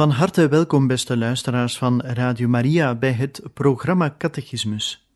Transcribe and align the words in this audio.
Van 0.00 0.10
harte 0.10 0.48
welkom, 0.48 0.86
beste 0.86 1.16
luisteraars 1.16 1.78
van 1.78 2.00
Radio 2.00 2.48
Maria, 2.48 2.94
bij 2.94 3.12
het 3.12 3.42
programma 3.54 4.14
Catechismus. 4.18 5.06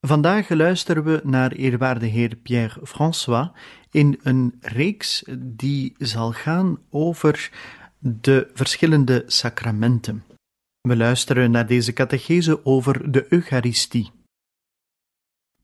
Vandaag 0.00 0.48
luisteren 0.48 1.04
we 1.04 1.20
naar 1.24 1.52
eerwaarde 1.52 2.06
heer 2.06 2.36
Pierre 2.36 2.86
François 2.86 3.48
in 3.90 4.20
een 4.22 4.54
reeks 4.60 5.22
die 5.38 5.94
zal 5.98 6.32
gaan 6.32 6.78
over 6.90 7.50
de 7.98 8.50
verschillende 8.54 9.22
sacramenten. 9.26 10.24
We 10.80 10.96
luisteren 10.96 11.50
naar 11.50 11.66
deze 11.66 11.92
catechese 11.92 12.64
over 12.64 13.12
de 13.12 13.26
Eucharistie. 13.28 14.10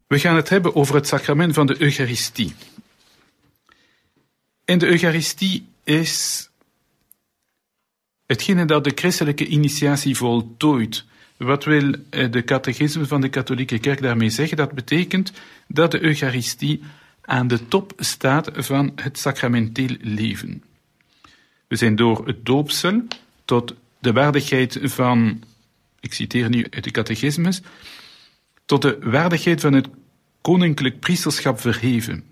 We 0.07 0.19
gaan 0.19 0.37
het 0.37 0.49
hebben 0.49 0.75
over 0.75 0.95
het 0.95 1.07
sacrament 1.07 1.55
van 1.55 1.67
de 1.67 1.83
Eucharistie. 1.83 2.55
En 4.65 4.79
de 4.79 4.87
Eucharistie 4.87 5.67
is 5.85 6.47
hetgene 8.27 8.65
dat 8.65 8.85
de 8.85 8.93
christelijke 8.95 9.47
initiatie 9.47 10.17
voltooit. 10.17 11.05
Wat 11.37 11.65
wil 11.65 11.95
eh, 12.11 12.31
de 12.31 12.45
catechisme 12.45 13.07
van 13.07 13.21
de 13.21 13.29
katholieke 13.29 13.79
kerk 13.79 14.03
daarmee 14.03 14.31
zeggen? 14.31 14.57
Dat 14.57 14.73
betekent 14.73 15.33
dat 15.67 15.91
de 15.91 16.03
Eucharistie 16.03 16.83
aan 17.23 17.49
de 17.49 17.69
top 17.69 17.93
staat 17.97 18.51
van 18.55 18.93
het 18.95 19.19
sacramenteel 19.19 19.97
leven. 20.01 20.63
We 21.67 21.77
zijn 21.77 21.97
door 21.97 22.27
het 22.27 22.47
doopsel 22.47 23.03
tot 23.45 23.75
de 23.99 24.13
waardigheid 24.13 24.79
van, 24.83 25.43
ik 26.01 26.13
citeer 26.15 26.49
nu 26.49 26.67
uit 26.71 26.85
de 26.85 26.91
catechismus, 26.91 27.61
tot 28.65 28.83
de 28.83 28.99
waardigheid 29.01 29.61
van 29.61 29.73
het 29.73 29.89
koninklijk 30.41 31.01
priesterschap 31.01 31.61
verheven. 31.61 32.25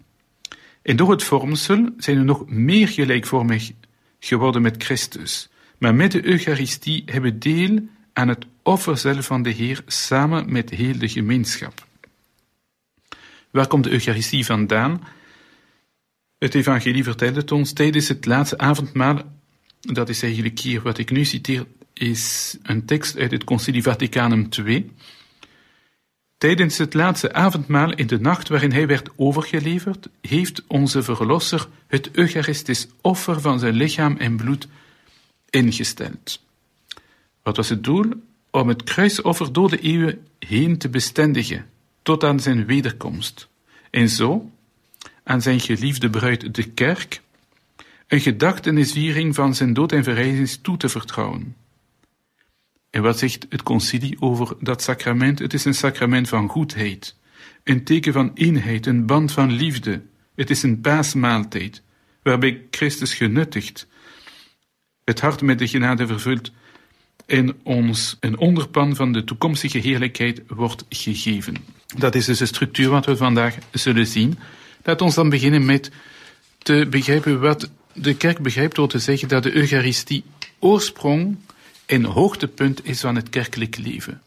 En 0.82 0.96
door 0.96 1.10
het 1.10 1.22
vormsel 1.22 1.88
zijn 1.96 2.18
we 2.18 2.24
nog 2.24 2.48
meer 2.48 2.88
gelijkvormig 2.88 3.70
geworden 4.18 4.62
met 4.62 4.82
Christus. 4.82 5.49
Maar 5.80 5.94
met 5.94 6.12
de 6.12 6.26
Eucharistie 6.26 7.02
hebben 7.06 7.38
deel 7.38 7.78
aan 8.12 8.28
het 8.28 8.46
offer 8.62 8.98
zelf 8.98 9.26
van 9.26 9.42
de 9.42 9.50
Heer 9.50 9.82
samen 9.86 10.52
met 10.52 10.70
heel 10.70 10.98
de 10.98 11.08
gemeenschap. 11.08 11.86
Waar 13.50 13.66
komt 13.66 13.84
de 13.84 13.90
Eucharistie 13.90 14.44
vandaan? 14.44 15.02
Het 16.38 16.54
Evangelie 16.54 17.04
vertelt 17.04 17.36
het 17.36 17.52
ons 17.52 17.72
tijdens 17.72 18.08
het 18.08 18.26
laatste 18.26 18.58
avondmaal. 18.58 19.22
Dat 19.80 20.08
is 20.08 20.22
eigenlijk 20.22 20.58
hier 20.58 20.82
wat 20.82 20.98
ik 20.98 21.10
nu 21.10 21.24
citeer, 21.24 21.66
is 21.92 22.56
een 22.62 22.84
tekst 22.84 23.18
uit 23.18 23.30
het 23.30 23.44
Concilie 23.44 23.82
Vaticanum 23.82 24.48
II. 24.64 24.90
Tijdens 26.38 26.78
het 26.78 26.94
laatste 26.94 27.32
avondmaal 27.32 27.92
in 27.92 28.06
de 28.06 28.20
nacht 28.20 28.48
waarin 28.48 28.72
hij 28.72 28.86
werd 28.86 29.10
overgeleverd, 29.16 30.08
heeft 30.20 30.62
onze 30.66 31.02
Verlosser 31.02 31.68
het 31.86 32.10
Eucharistisch 32.12 32.88
offer 33.00 33.40
van 33.40 33.58
zijn 33.58 33.74
lichaam 33.74 34.16
en 34.16 34.36
bloed 34.36 34.68
ingesteld. 35.50 36.44
Wat 37.42 37.56
was 37.56 37.68
het 37.68 37.84
doel? 37.84 38.12
Om 38.50 38.68
het 38.68 38.82
kruisoffer 38.82 39.52
door 39.52 39.70
de 39.70 39.80
eeuwen 39.80 40.26
heen 40.38 40.78
te 40.78 40.88
bestendigen, 40.88 41.66
tot 42.02 42.24
aan 42.24 42.40
zijn 42.40 42.66
wederkomst. 42.66 43.48
En 43.90 44.08
zo, 44.08 44.50
aan 45.22 45.42
zijn 45.42 45.60
geliefde 45.60 46.10
bruid 46.10 46.54
de 46.54 46.64
kerk, 46.64 47.20
een 48.06 48.20
gedachtenisviering 48.20 49.34
van 49.34 49.54
zijn 49.54 49.72
dood 49.72 49.92
en 49.92 50.04
verrijzenis 50.04 50.58
toe 50.62 50.76
te 50.76 50.88
vertrouwen. 50.88 51.56
En 52.90 53.02
wat 53.02 53.18
zegt 53.18 53.46
het 53.48 53.62
concilie 53.62 54.16
over 54.20 54.56
dat 54.60 54.82
sacrament? 54.82 55.38
Het 55.38 55.54
is 55.54 55.64
een 55.64 55.74
sacrament 55.74 56.28
van 56.28 56.48
goedheid, 56.48 57.16
een 57.64 57.84
teken 57.84 58.12
van 58.12 58.30
eenheid, 58.34 58.86
een 58.86 59.06
band 59.06 59.32
van 59.32 59.52
liefde. 59.52 60.02
Het 60.34 60.50
is 60.50 60.62
een 60.62 60.80
paasmaaltijd, 60.80 61.82
waarbij 62.22 62.66
Christus 62.70 63.14
genuttigt, 63.14 63.86
het 65.10 65.20
hart 65.20 65.42
met 65.42 65.58
de 65.58 65.68
genade 65.68 66.06
vervult 66.06 66.50
en 67.26 67.56
ons 67.62 68.16
een 68.20 68.38
onderpan 68.38 68.96
van 68.96 69.12
de 69.12 69.24
toekomstige 69.24 69.78
heerlijkheid 69.78 70.42
wordt 70.46 70.84
gegeven. 70.88 71.54
Dat 71.96 72.14
is 72.14 72.24
dus 72.24 72.38
de 72.38 72.46
structuur 72.46 72.88
wat 72.88 73.06
we 73.06 73.16
vandaag 73.16 73.56
zullen 73.72 74.06
zien. 74.06 74.38
Laat 74.84 75.02
ons 75.02 75.14
dan 75.14 75.28
beginnen 75.28 75.64
met 75.64 75.90
te 76.58 76.86
begrijpen 76.90 77.40
wat 77.40 77.70
de 77.92 78.14
kerk 78.14 78.38
begrijpt 78.38 78.74
door 78.74 78.88
te 78.88 78.98
zeggen 78.98 79.28
dat 79.28 79.42
de 79.42 79.52
Eucharistie 79.52 80.24
oorsprong 80.58 81.36
en 81.86 82.04
hoogtepunt 82.04 82.86
is 82.86 83.00
van 83.00 83.16
het 83.16 83.28
kerkelijk 83.28 83.76
leven. 83.76 84.22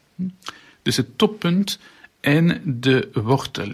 Dus 0.81 0.97
het 0.97 1.17
toppunt 1.17 1.79
en 2.19 2.61
de 2.65 3.09
wortel. 3.13 3.71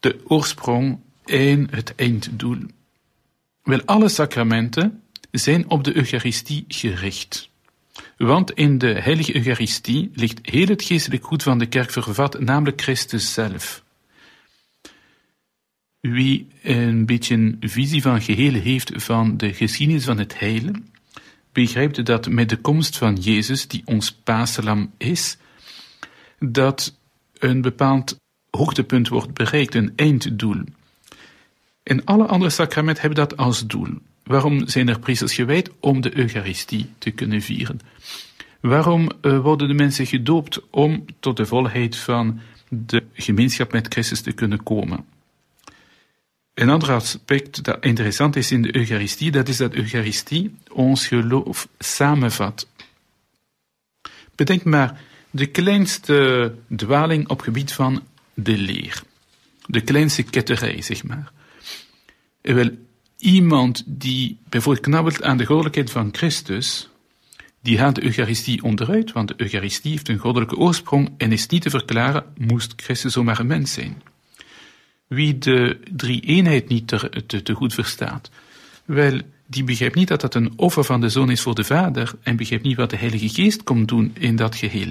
De 0.00 0.20
oorsprong 0.24 0.98
en 1.24 1.68
het 1.70 1.92
einddoel. 1.96 2.58
Wel, 3.62 3.82
alle 3.84 4.08
sacramenten 4.08 5.03
zijn 5.38 5.70
op 5.70 5.84
de 5.84 5.96
Eucharistie 5.96 6.64
gericht. 6.68 7.50
Want 8.16 8.50
in 8.52 8.78
de 8.78 9.00
heilige 9.00 9.36
Eucharistie 9.36 10.10
ligt 10.14 10.38
heel 10.42 10.66
het 10.66 10.82
geestelijk 10.82 11.24
goed 11.24 11.42
van 11.42 11.58
de 11.58 11.66
kerk 11.66 11.90
vervat, 11.90 12.40
namelijk 12.40 12.80
Christus 12.80 13.32
zelf. 13.32 13.82
Wie 16.00 16.46
een 16.62 17.06
beetje 17.06 17.34
een 17.34 17.56
visie 17.60 18.02
van 18.02 18.22
geheel 18.22 18.52
heeft 18.52 18.90
van 18.94 19.36
de 19.36 19.52
geschiedenis 19.52 20.04
van 20.04 20.18
het 20.18 20.38
heile, 20.38 20.72
begrijpt 21.52 22.06
dat 22.06 22.28
met 22.28 22.48
de 22.48 22.56
komst 22.56 22.96
van 22.96 23.14
Jezus, 23.14 23.68
die 23.68 23.82
ons 23.84 24.12
paaslam 24.12 24.92
is, 24.96 25.36
dat 26.38 26.98
een 27.38 27.60
bepaald 27.60 28.16
hoogtepunt 28.50 29.08
wordt 29.08 29.34
bereikt, 29.34 29.74
een 29.74 29.92
einddoel. 29.96 30.64
En 31.82 32.04
alle 32.04 32.26
andere 32.26 32.50
sacramenten 32.50 33.02
hebben 33.02 33.28
dat 33.28 33.36
als 33.36 33.66
doel. 33.66 33.98
Waarom 34.24 34.68
zijn 34.68 34.88
er 34.88 34.98
priesters 34.98 35.34
gewijd? 35.34 35.70
Om 35.80 36.00
de 36.00 36.16
Eucharistie 36.16 36.90
te 36.98 37.10
kunnen 37.10 37.42
vieren. 37.42 37.80
Waarom 38.60 39.10
uh, 39.22 39.38
worden 39.38 39.68
de 39.68 39.74
mensen 39.74 40.06
gedoopt? 40.06 40.70
Om 40.70 41.04
tot 41.20 41.36
de 41.36 41.46
volheid 41.46 41.96
van 41.96 42.40
de 42.68 43.02
gemeenschap 43.12 43.72
met 43.72 43.92
Christus 43.92 44.20
te 44.20 44.32
kunnen 44.32 44.62
komen. 44.62 45.04
Een 46.54 46.68
ander 46.68 46.92
aspect 46.92 47.64
dat 47.64 47.84
interessant 47.84 48.36
is 48.36 48.50
in 48.50 48.62
de 48.62 48.76
Eucharistie, 48.76 49.30
dat 49.30 49.48
is 49.48 49.56
dat 49.56 49.74
Eucharistie 49.74 50.54
ons 50.72 51.06
geloof 51.06 51.68
samenvat. 51.78 52.68
Bedenk 54.34 54.64
maar 54.64 55.00
de 55.30 55.46
kleinste 55.46 56.54
dwaling 56.76 57.28
op 57.28 57.40
gebied 57.40 57.72
van 57.72 58.02
de 58.34 58.56
leer. 58.58 59.02
De 59.66 59.80
kleinste 59.80 60.22
ketterij, 60.22 60.82
zeg 60.82 61.04
maar. 61.04 61.32
Wel, 62.40 62.70
iemand 63.24 63.82
die 63.86 64.38
bijvoorbeeld 64.48 64.86
knabbelt 64.86 65.22
aan 65.22 65.36
de 65.36 65.44
goddelijkheid 65.44 65.90
van 65.90 66.08
Christus, 66.12 66.88
die 67.62 67.78
haalt 67.78 67.94
de 67.94 68.04
Eucharistie 68.04 68.62
onderuit, 68.62 69.12
want 69.12 69.28
de 69.28 69.34
Eucharistie 69.36 69.90
heeft 69.90 70.08
een 70.08 70.18
goddelijke 70.18 70.56
oorsprong 70.56 71.10
en 71.16 71.32
is 71.32 71.46
niet 71.46 71.62
te 71.62 71.70
verklaren, 71.70 72.24
moest 72.36 72.72
Christus 72.76 73.12
zomaar 73.12 73.40
een 73.40 73.46
mens 73.46 73.72
zijn. 73.72 74.02
Wie 75.06 75.38
de 75.38 75.80
drie-eenheid 75.96 76.68
niet 76.68 76.86
te, 76.86 77.42
te, 77.42 77.52
goed 77.52 77.74
verstaat, 77.74 78.30
wel, 78.84 79.20
die 79.46 79.64
begrijpt 79.64 79.94
niet 79.94 80.08
dat 80.08 80.20
dat 80.20 80.34
een 80.34 80.52
offer 80.56 80.84
van 80.84 81.00
de 81.00 81.08
Zoon 81.08 81.30
is 81.30 81.40
voor 81.40 81.54
de 81.54 81.64
Vader 81.64 82.12
en 82.22 82.36
begrijpt 82.36 82.64
niet 82.64 82.76
wat 82.76 82.90
de 82.90 82.96
Heilige 82.96 83.28
Geest 83.28 83.62
komt 83.62 83.88
doen 83.88 84.10
in 84.18 84.36
dat 84.36 84.56
geheel. 84.56 84.90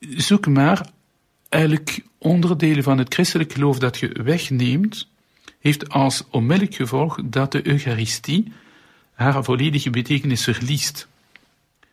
Zoek 0.00 0.46
maar 0.46 0.90
elk 1.48 1.88
onderdelen 2.18 2.82
van 2.82 2.98
het 2.98 3.14
christelijk 3.14 3.52
geloof 3.52 3.78
dat 3.78 3.98
je 3.98 4.22
wegneemt, 4.22 5.08
heeft 5.66 5.88
als 5.88 6.24
onmiddellijk 6.30 6.76
gevolg 6.76 7.18
dat 7.24 7.52
de 7.52 7.66
Eucharistie 7.66 8.52
haar 9.14 9.44
volledige 9.44 9.90
betekenis 9.90 10.44
verliest. 10.44 11.08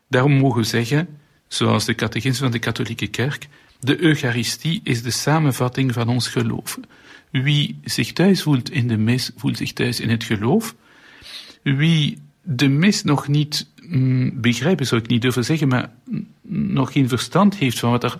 Daarom 0.07 0.31
mogen 0.31 0.61
we 0.61 0.67
zeggen, 0.67 1.07
zoals 1.47 1.85
de 1.85 1.95
catechisme 1.95 2.43
van 2.43 2.51
de 2.51 2.59
katholieke 2.59 3.07
kerk, 3.07 3.47
de 3.79 4.01
Eucharistie 4.01 4.81
is 4.83 5.03
de 5.03 5.11
samenvatting 5.11 5.93
van 5.93 6.07
ons 6.07 6.27
geloof. 6.27 6.79
Wie 7.29 7.79
zich 7.83 8.13
thuis 8.13 8.41
voelt 8.41 8.71
in 8.71 8.87
de 8.87 8.97
mis, 8.97 9.31
voelt 9.35 9.57
zich 9.57 9.73
thuis 9.73 9.99
in 9.99 10.09
het 10.09 10.23
geloof. 10.23 10.75
Wie 11.63 12.17
de 12.41 12.67
mis 12.67 13.03
nog 13.03 13.27
niet 13.27 13.69
mm, 13.81 14.41
begrijpen, 14.41 14.85
zou 14.85 15.01
ik 15.01 15.07
niet 15.07 15.21
durven 15.21 15.45
zeggen, 15.45 15.67
maar 15.67 15.91
nog 16.47 16.91
geen 16.91 17.09
verstand 17.09 17.55
heeft 17.55 17.79
van 17.79 17.91
wat 17.91 18.03
er 18.03 18.19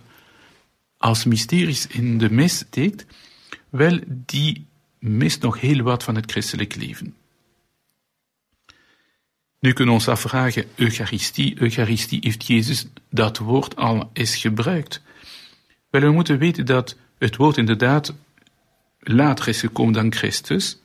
als 0.97 1.25
mysteries 1.25 1.87
in 1.87 2.17
de 2.17 2.31
mis 2.31 2.57
steekt, 2.57 3.05
wel, 3.69 3.99
die 4.07 4.65
mist 5.03 5.41
nog 5.41 5.59
heel 5.59 5.81
wat 5.81 6.03
van 6.03 6.15
het 6.15 6.31
christelijk 6.31 6.75
leven. 6.75 7.15
Nu 9.59 9.73
kunnen 9.73 9.93
we 9.93 9.99
ons 9.99 10.07
afvragen, 10.07 10.65
Eucharistie, 10.75 11.61
Eucharistie 11.61 12.19
heeft 12.21 12.47
Jezus 12.47 12.87
dat 13.09 13.37
woord 13.37 13.75
al 13.75 14.09
eens 14.13 14.35
gebruikt. 14.35 15.01
Wel, 15.89 16.01
we 16.01 16.11
moeten 16.11 16.37
weten 16.37 16.65
dat 16.65 16.97
het 17.17 17.35
woord 17.35 17.57
inderdaad 17.57 18.13
later 18.99 19.47
is 19.47 19.59
gekomen 19.59 19.93
dan 19.93 20.13
Christus, 20.13 20.77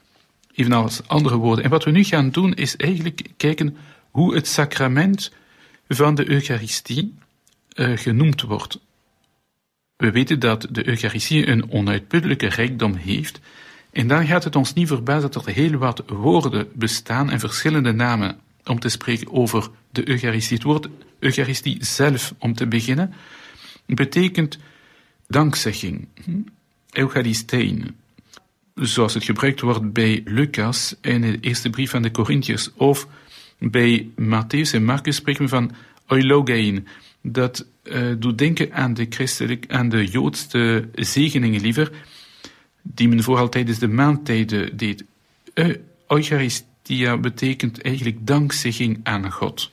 evenals 0.54 1.06
andere 1.06 1.36
woorden. 1.36 1.64
En 1.64 1.70
wat 1.70 1.84
we 1.84 1.90
nu 1.90 2.04
gaan 2.04 2.30
doen 2.30 2.54
is 2.54 2.76
eigenlijk 2.76 3.22
kijken 3.36 3.76
hoe 4.10 4.34
het 4.34 4.46
sacrament 4.46 5.32
van 5.88 6.14
de 6.14 6.30
Eucharistie 6.30 7.14
uh, 7.74 7.96
genoemd 7.96 8.42
wordt. 8.42 8.78
We 9.96 10.10
weten 10.10 10.38
dat 10.38 10.66
de 10.70 10.88
Eucharistie 10.88 11.46
een 11.46 11.70
onuitputtelijke 11.70 12.48
rijkdom 12.48 12.94
heeft, 12.94 13.40
en 13.98 14.06
dan 14.06 14.26
gaat 14.26 14.44
het 14.44 14.56
ons 14.56 14.72
niet 14.72 14.88
verbazen 14.88 15.30
dat 15.30 15.46
er 15.46 15.52
heel 15.52 15.78
wat 15.78 16.02
woorden 16.06 16.68
bestaan 16.74 17.30
en 17.30 17.40
verschillende 17.40 17.92
namen 17.92 18.38
om 18.64 18.80
te 18.80 18.88
spreken 18.88 19.32
over 19.32 19.68
de 19.90 20.08
Eucharistie. 20.08 20.56
Het 20.56 20.66
woord 20.66 20.88
Eucharistie 21.18 21.84
zelf, 21.84 22.34
om 22.38 22.54
te 22.54 22.66
beginnen, 22.66 23.14
betekent 23.86 24.58
dankzegging, 25.26 26.08
Eucharistein, 26.92 27.96
zoals 28.74 29.14
het 29.14 29.24
gebruikt 29.24 29.60
wordt 29.60 29.92
bij 29.92 30.20
Lucas 30.24 30.96
in 31.00 31.20
de 31.20 31.40
eerste 31.40 31.70
brief 31.70 31.90
van 31.90 32.02
de 32.02 32.10
Corinthiërs, 32.10 32.72
of 32.74 33.06
bij 33.58 34.08
Matthäus 34.20 34.72
en 34.72 34.84
Marcus 34.84 35.16
spreken 35.16 35.42
we 35.42 35.48
van 35.48 35.72
eulogein. 36.06 36.86
Dat 37.22 37.66
uh, 37.82 38.14
doet 38.18 38.38
denken 38.38 38.72
aan 38.72 38.94
de, 38.94 39.58
aan 39.68 39.88
de 39.88 40.06
Joodse 40.06 40.88
zegeningen 40.94 41.60
liever, 41.60 41.90
die 42.94 43.08
men 43.08 43.22
vooral 43.22 43.48
tijdens 43.48 43.78
de 43.78 43.88
maandtijden 43.88 44.76
deed. 44.76 45.04
Eucharistia 46.08 47.16
betekent 47.16 47.82
eigenlijk 47.82 48.26
dankzegging 48.26 49.00
aan 49.02 49.32
God. 49.32 49.70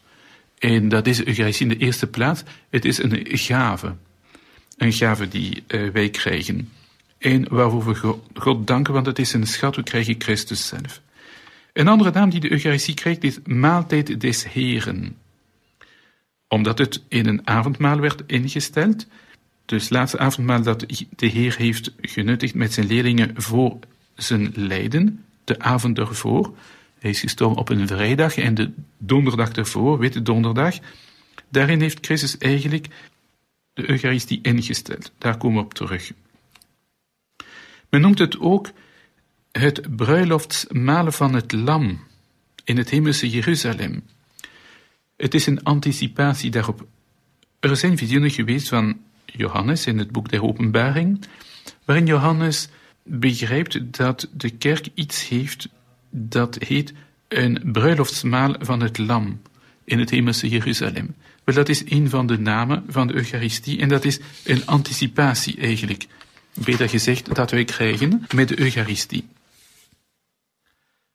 En 0.60 0.90
dat 0.90 1.08
is 1.08 1.26
Eucharistie 1.26 1.68
in 1.68 1.78
de 1.78 1.86
eerste 1.86 2.08
plaats. 2.08 2.44
Het 2.70 2.86
is 2.86 3.04
een 3.04 3.22
gave. 3.26 3.96
Een 4.78 4.94
gave 4.94 5.28
die 5.28 5.64
uh, 5.68 5.90
wij 5.90 6.10
krijgen. 6.10 6.72
En 7.18 7.48
waarvoor 7.50 7.86
we 7.86 8.16
God 8.34 8.68
danken, 8.68 8.94
want 8.94 9.06
het 9.06 9.20
is 9.20 9.34
een 9.34 9.48
schat, 9.48 9.76
we 9.76 9.84
krijgen 9.84 10.16
Christus 10.18 10.68
zelf. 10.68 11.02
Een 11.74 11.88
andere 11.88 12.12
naam 12.12 12.30
die 12.30 12.40
de 12.40 12.52
Eucharistie 12.52 12.94
krijgt 12.94 13.24
is 13.24 13.40
maaltijd 13.46 14.22
des 14.22 14.52
Heren. 14.52 15.18
Omdat 16.48 16.78
het 16.78 17.04
in 17.08 17.28
een 17.28 17.48
avondmaal 17.48 18.00
werd 18.00 18.24
ingesteld, 18.28 19.08
dus 19.66 19.90
laatste 19.90 20.18
avondmaal 20.18 20.62
dat 20.62 20.86
de 21.16 21.26
Heer 21.26 21.56
heeft 21.58 21.92
genuttigd 22.02 22.54
met 22.54 22.74
zijn 22.74 22.88
leerlingen 22.88 23.42
voor 23.42 23.80
zijn 24.16 24.52
lijden, 24.56 25.24
de 25.44 25.60
avond 25.60 25.98
ervoor. 25.98 26.58
Hij 27.00 27.10
is 27.10 27.20
gestorven 27.20 27.58
op 27.58 27.70
een 27.70 27.88
vrijdag 27.88 28.38
en 28.38 28.54
de 28.54 28.72
donderdag 28.98 29.52
ervoor, 29.52 30.00
witte 30.00 30.22
donderdag. 30.22 30.76
Daarin 31.50 31.82
heeft 31.82 32.06
Christus 32.06 32.38
eigenlijk 32.38 32.88
de 33.74 33.90
Eucharistie 33.90 34.40
ingesteld. 34.42 35.12
Daar 35.18 35.38
komen 35.38 35.58
we 35.58 35.64
op 35.64 35.74
terug. 35.74 36.12
Men 37.90 38.02
noemt 38.02 38.20
het 38.20 38.40
ook 38.40 38.72
het 39.52 39.96
bruiloftsmalen 39.96 41.14
van 41.14 41.34
het 41.34 41.52
lam 41.52 42.04
in 42.64 42.78
het 42.78 42.90
hemelse 42.90 43.30
Jeruzalem. 43.30 44.04
Het 45.16 45.34
is 45.34 45.46
een 45.46 45.64
anticipatie 45.64 46.52
daarop. 46.52 46.88
Er 47.60 47.78
zijn 47.78 47.98
visioenen 47.98 48.32
geweest 48.32 48.68
van 48.68 48.98
Johannes 49.38 49.86
in 49.86 49.98
het 49.98 50.12
boek 50.12 50.30
der 50.30 50.44
Openbaring, 50.44 51.26
waarin 51.86 52.06
Johannes 52.06 52.70
begrijpt 53.04 53.98
dat 53.98 54.30
de 54.34 54.50
kerk 54.50 54.88
iets 54.94 55.28
heeft 55.28 55.70
dat 56.10 56.58
heet 56.68 56.94
een 57.28 57.60
bruiloftsmaal 57.64 58.56
van 58.60 58.82
het 58.82 58.98
lam 58.98 59.42
in 59.84 60.00
het 60.00 60.10
hemelse 60.10 60.50
Jeruzalem. 60.50 61.16
Wel, 61.44 61.56
dat 61.56 61.70
is 61.70 61.90
een 61.90 62.10
van 62.10 62.28
de 62.28 62.40
namen 62.40 62.84
van 62.88 63.08
de 63.08 63.14
Eucharistie 63.14 63.80
en 63.80 63.90
dat 63.90 64.06
is 64.06 64.20
een 64.44 64.66
anticipatie 64.66 65.58
eigenlijk, 65.58 66.08
beter 66.54 66.90
gezegd, 66.90 67.36
dat 67.36 67.52
wij 67.52 67.66
krijgen 67.66 68.26
met 68.36 68.48
de 68.48 68.60
Eucharistie. 68.60 69.28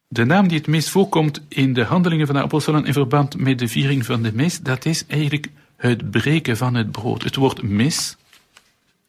De 0.08 0.24
naam 0.24 0.48
die 0.48 0.58
het 0.58 0.66
meest 0.66 0.88
voorkomt 0.88 1.42
in 1.48 1.72
de 1.72 1.84
handelingen 1.84 2.26
van 2.26 2.34
de 2.34 2.42
apostelen 2.42 2.84
in 2.84 2.92
verband 2.92 3.38
met 3.38 3.58
de 3.58 3.68
viering 3.68 4.06
van 4.06 4.22
de 4.22 4.32
mis, 4.34 4.60
dat 4.60 4.84
is 4.84 5.06
eigenlijk 5.06 5.46
het 5.80 6.10
breken 6.10 6.56
van 6.56 6.74
het 6.74 6.90
brood. 6.90 7.22
Het 7.22 7.36
woord 7.36 7.62
mis 7.62 8.16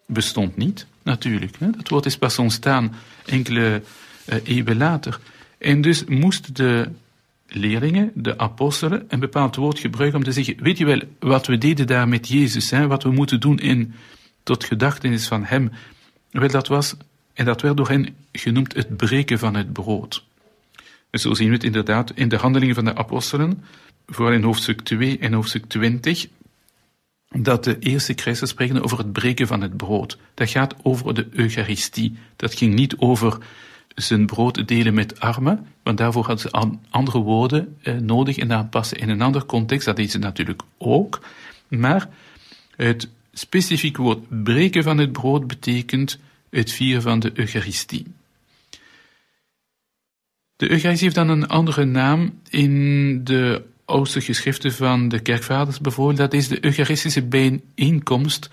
bestond 0.06 0.58
niet, 0.58 0.86
natuurlijk. 1.04 1.56
Dat 1.60 1.90
woord 1.90 2.06
is 2.06 2.18
pas 2.18 2.40
ontstaan 2.40 2.96
enkele 3.26 3.82
uh, 4.26 4.36
eeuwen 4.44 4.78
later. 4.78 5.20
En 5.58 5.82
dus 5.82 6.04
moesten 6.04 6.54
de 6.54 6.90
leerlingen, 7.48 8.12
de 8.16 8.38
apostelen, 8.38 9.06
een 9.08 9.20
bepaald 9.20 9.56
woord 9.56 9.80
gebruiken 9.80 10.18
om 10.18 10.26
te 10.26 10.32
zeggen, 10.32 10.56
weet 10.60 10.78
je 10.78 10.86
wel, 10.86 11.02
wat 11.20 11.48
we 11.48 11.58
deden 11.58 11.88
daar 11.88 12.08
met 12.08 12.28
Jezus, 12.28 12.70
hè, 12.70 12.88
wat 12.88 13.04
we 13.04 13.12
moeten 13.12 13.40
doen 13.40 13.60
in, 13.60 13.94
tot 14.44 14.64
gedachtenis 14.64 15.28
van 15.28 15.44
Hem, 15.44 15.72
wel 16.30 16.48
dat 16.48 16.68
was, 16.68 16.96
en 17.34 17.46
dat 17.46 17.62
werd 17.62 17.78
door 17.78 17.90
hen 17.90 18.16
genoemd, 18.32 18.74
het 18.74 18.98
breken 18.98 19.40
van 19.40 19.56
het 19.56 19.74
brood. 19.74 20.24
zo 21.12 21.34
zien 21.34 21.48
we 21.48 21.54
het 21.54 21.64
inderdaad 21.64 22.12
in 22.16 22.30
de 22.30 22.38
handelingen 22.38 22.76
van 22.76 22.86
de 22.86 22.96
apostelen, 22.96 23.64
vooral 24.08 24.34
in 24.34 24.44
hoofdstuk 24.44 24.82
2 24.82 25.18
en 25.18 25.34
hoofdstuk 25.34 25.66
20, 25.66 26.28
dat 27.38 27.64
de 27.64 27.80
eerste 27.80 28.14
christen 28.14 28.48
spreken 28.48 28.84
over 28.84 28.98
het 28.98 29.12
breken 29.12 29.48
van 29.48 29.62
het 29.62 29.78
brood. 29.78 30.18
Dat 30.34 30.50
gaat 30.50 30.76
over 30.82 31.14
de 31.14 31.28
Eucharistie. 31.32 32.18
Dat 32.36 32.54
ging 32.54 32.74
niet 32.74 32.98
over 32.98 33.38
zijn 33.96 34.26
brood 34.26 34.68
delen 34.68 34.94
met 34.94 35.20
armen, 35.20 35.68
want 35.84 35.98
daarvoor 35.98 36.26
hadden 36.26 36.50
ze 36.52 36.78
andere 36.90 37.20
woorden 37.20 37.78
eh, 37.82 37.96
nodig 37.96 38.38
en 38.38 38.52
aanpassen 38.52 38.98
in 38.98 39.10
een 39.10 39.22
ander 39.22 39.46
context. 39.46 39.86
Dat 39.86 40.00
is 40.00 40.12
ze 40.12 40.18
natuurlijk 40.18 40.62
ook. 40.78 41.22
Maar 41.68 42.10
het 42.76 43.10
specifieke 43.34 44.02
woord 44.02 44.44
breken 44.44 44.84
van 44.84 44.98
het 44.98 45.12
brood 45.12 45.48
betekent 45.48 46.20
het 46.50 46.72
vieren 46.72 47.02
van 47.02 47.20
de 47.20 47.32
Eucharistie. 47.34 48.06
De 50.56 50.72
Eucharistie 50.72 51.04
heeft 51.04 51.16
dan 51.16 51.30
een 51.30 51.48
andere 51.48 51.86
naam 51.86 52.40
in 52.50 53.24
de 53.24 53.64
oudste 53.92 54.22
geschriften 54.22 54.74
van 54.74 55.10
de 55.10 55.20
kerkvaders 55.20 55.80
bijvoorbeeld, 55.80 56.18
dat 56.18 56.34
is 56.34 56.48
de 56.48 56.66
Eucharistische 56.66 57.24
bijeenkomst 57.24 58.50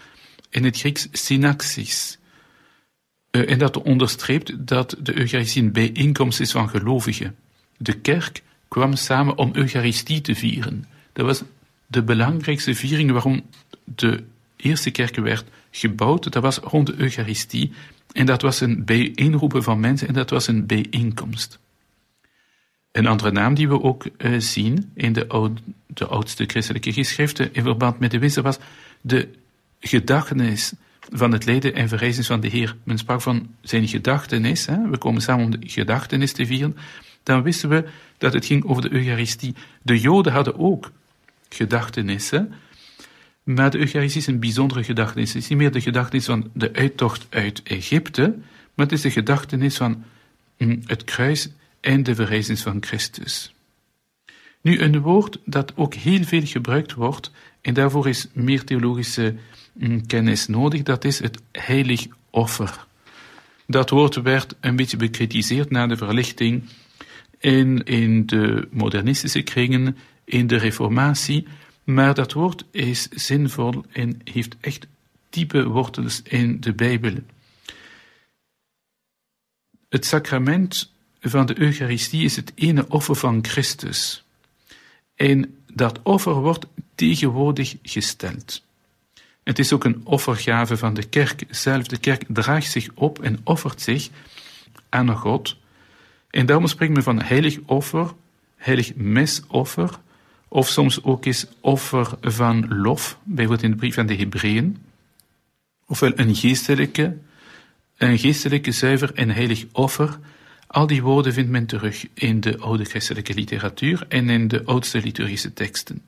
in 0.50 0.64
het 0.64 0.78
Grieks 0.78 1.08
synaxis. 1.12 2.18
Uh, 3.30 3.50
en 3.50 3.58
dat 3.58 3.82
onderstreept 3.82 4.66
dat 4.66 4.96
de 4.98 5.18
Eucharistie 5.18 5.62
een 5.62 5.72
bijeenkomst 5.72 6.40
is 6.40 6.50
van 6.50 6.68
gelovigen. 6.68 7.36
De 7.76 7.92
kerk 7.92 8.42
kwam 8.68 8.94
samen 8.94 9.38
om 9.38 9.50
Eucharistie 9.52 10.20
te 10.20 10.34
vieren. 10.34 10.84
Dat 11.12 11.26
was 11.26 11.42
de 11.86 12.02
belangrijkste 12.02 12.74
viering 12.74 13.10
waarom 13.10 13.42
de 13.84 14.24
eerste 14.56 14.90
kerk 14.90 15.16
werd 15.16 15.44
gebouwd. 15.70 16.32
Dat 16.32 16.42
was 16.42 16.56
rond 16.56 16.86
de 16.86 16.94
Eucharistie. 16.96 17.72
En 18.12 18.26
dat 18.26 18.42
was 18.42 18.60
een 18.60 18.84
bijeenroepen 18.84 19.62
van 19.62 19.80
mensen 19.80 20.08
en 20.08 20.14
dat 20.14 20.30
was 20.30 20.46
een 20.46 20.66
bijeenkomst. 20.66 21.58
Een 22.98 23.06
andere 23.06 23.30
naam 23.30 23.54
die 23.54 23.68
we 23.68 23.82
ook 23.82 24.06
uh, 24.18 24.40
zien 24.40 24.90
in 24.94 25.12
de, 25.12 25.52
de, 25.86 26.06
oudste 26.06 26.44
christelijke 26.46 26.92
geschriften 26.92 27.54
in 27.54 27.62
verband 27.62 27.98
met 27.98 28.10
de 28.10 28.18
wisse 28.18 28.42
was 28.42 28.58
de 29.00 29.28
gedachtenis 29.80 30.72
van 31.10 31.32
het 31.32 31.44
lijden 31.44 31.74
en 31.74 31.88
verrijzenis 31.88 32.26
van 32.26 32.40
de 32.40 32.48
Heer. 32.48 32.76
Men 32.82 32.98
sprak 32.98 33.22
van 33.22 33.54
zijn 33.60 33.88
gedachtenis, 33.88 34.66
hè? 34.66 34.88
we 34.88 34.98
komen 34.98 35.22
samen 35.22 35.44
om 35.44 35.50
de 35.50 35.58
gedachtenis 35.60 36.32
te 36.32 36.46
vieren. 36.46 36.76
Dan 37.22 37.42
wisten 37.42 37.68
we 37.68 37.88
dat 38.16 38.32
het 38.32 38.46
ging 38.46 38.64
over 38.64 38.82
de 38.82 38.92
Eucharistie. 38.92 39.54
De 39.82 40.00
Joden 40.00 40.32
hadden 40.32 40.58
ook 40.58 40.92
gedachtenissen, 41.48 42.52
maar 43.42 43.70
de 43.70 43.78
Eucharistie 43.78 44.20
is 44.20 44.26
een 44.26 44.40
bijzondere 44.40 44.84
gedachtenis. 44.84 45.32
Het 45.32 45.42
is 45.42 45.48
niet 45.48 45.58
meer 45.58 45.72
de 45.72 45.80
gedachtenis 45.80 46.24
van 46.24 46.50
de 46.52 46.72
uittocht 46.72 47.26
uit 47.30 47.62
Egypte, 47.62 48.34
maar 48.74 48.86
het 48.86 48.92
is 48.92 49.00
de 49.00 49.10
gedachtenis 49.10 49.76
van 49.76 50.04
hm, 50.56 50.76
het 50.84 51.04
kruis 51.04 51.48
en 51.88 52.02
de 52.02 52.14
verrijzenis 52.14 52.62
van 52.62 52.76
Christus. 52.80 53.54
Nu, 54.60 54.80
een 54.80 55.00
woord 55.00 55.38
dat 55.44 55.76
ook 55.76 55.94
heel 55.94 56.24
veel 56.24 56.46
gebruikt 56.46 56.94
wordt, 56.94 57.30
en 57.60 57.74
daarvoor 57.74 58.08
is 58.08 58.26
meer 58.32 58.64
theologische 58.64 59.34
mm, 59.72 60.06
kennis 60.06 60.46
nodig, 60.46 60.82
dat 60.82 61.04
is 61.04 61.18
het 61.18 61.40
heilig 61.52 62.06
offer. 62.30 62.86
Dat 63.66 63.90
woord 63.90 64.14
werd 64.14 64.54
een 64.60 64.76
beetje 64.76 64.96
bekritiseerd 64.96 65.70
na 65.70 65.86
de 65.86 65.96
verlichting 65.96 66.62
en 67.38 67.84
in 67.84 68.26
de 68.26 68.68
modernistische 68.70 69.42
kringen, 69.42 69.96
in 70.24 70.46
de 70.46 70.56
reformatie. 70.56 71.46
Maar 71.84 72.14
dat 72.14 72.32
woord 72.32 72.64
is 72.70 73.08
zinvol 73.08 73.84
en 73.92 74.20
heeft 74.24 74.56
echt 74.60 74.86
diepe 75.30 75.64
wortels 75.68 76.22
in 76.22 76.60
de 76.60 76.72
Bijbel. 76.72 77.14
Het 79.88 80.04
sacrament 80.04 80.96
van 81.20 81.46
de 81.46 81.60
Eucharistie 81.60 82.24
is 82.24 82.36
het 82.36 82.52
ene 82.54 82.84
offer 82.88 83.16
van 83.16 83.44
Christus. 83.44 84.24
En 85.14 85.56
dat 85.72 86.00
offer 86.02 86.34
wordt 86.34 86.66
tegenwoordig 86.94 87.76
gesteld. 87.82 88.62
Het 89.42 89.58
is 89.58 89.72
ook 89.72 89.84
een 89.84 90.00
offergave 90.04 90.76
van 90.76 90.94
de 90.94 91.04
kerk 91.04 91.44
zelf. 91.50 91.86
De 91.86 91.98
kerk 91.98 92.24
draagt 92.28 92.70
zich 92.70 92.88
op 92.94 93.22
en 93.22 93.40
offert 93.44 93.80
zich 93.80 94.08
aan 94.88 95.16
God. 95.16 95.56
En 96.30 96.46
daarom 96.46 96.66
spreekt 96.66 96.92
men 96.92 97.02
van 97.02 97.22
heilig 97.22 97.58
offer, 97.66 98.12
heilig 98.56 98.94
mesoffer, 98.94 99.98
of 100.48 100.68
soms 100.68 101.02
ook 101.02 101.24
eens 101.24 101.46
offer 101.60 102.10
van 102.20 102.68
lof, 102.68 103.18
bijvoorbeeld 103.22 103.62
in 103.62 103.70
de 103.70 103.76
brief 103.76 103.98
aan 103.98 104.06
de 104.06 104.16
Hebreeën. 104.16 104.76
Ofwel 105.86 106.12
een 106.14 106.34
geestelijke, 106.34 107.16
een 107.96 108.18
geestelijke 108.18 108.72
zuiver 108.72 109.14
en 109.14 109.30
heilig 109.30 109.64
offer. 109.72 110.18
Al 110.68 110.86
die 110.86 111.02
woorden 111.02 111.32
vindt 111.32 111.50
men 111.50 111.66
terug 111.66 112.06
in 112.14 112.40
de 112.40 112.58
oude 112.58 112.84
christelijke 112.84 113.34
literatuur 113.34 114.06
en 114.08 114.30
in 114.30 114.48
de 114.48 114.64
oudste 114.64 115.00
liturgische 115.00 115.52
teksten. 115.52 116.02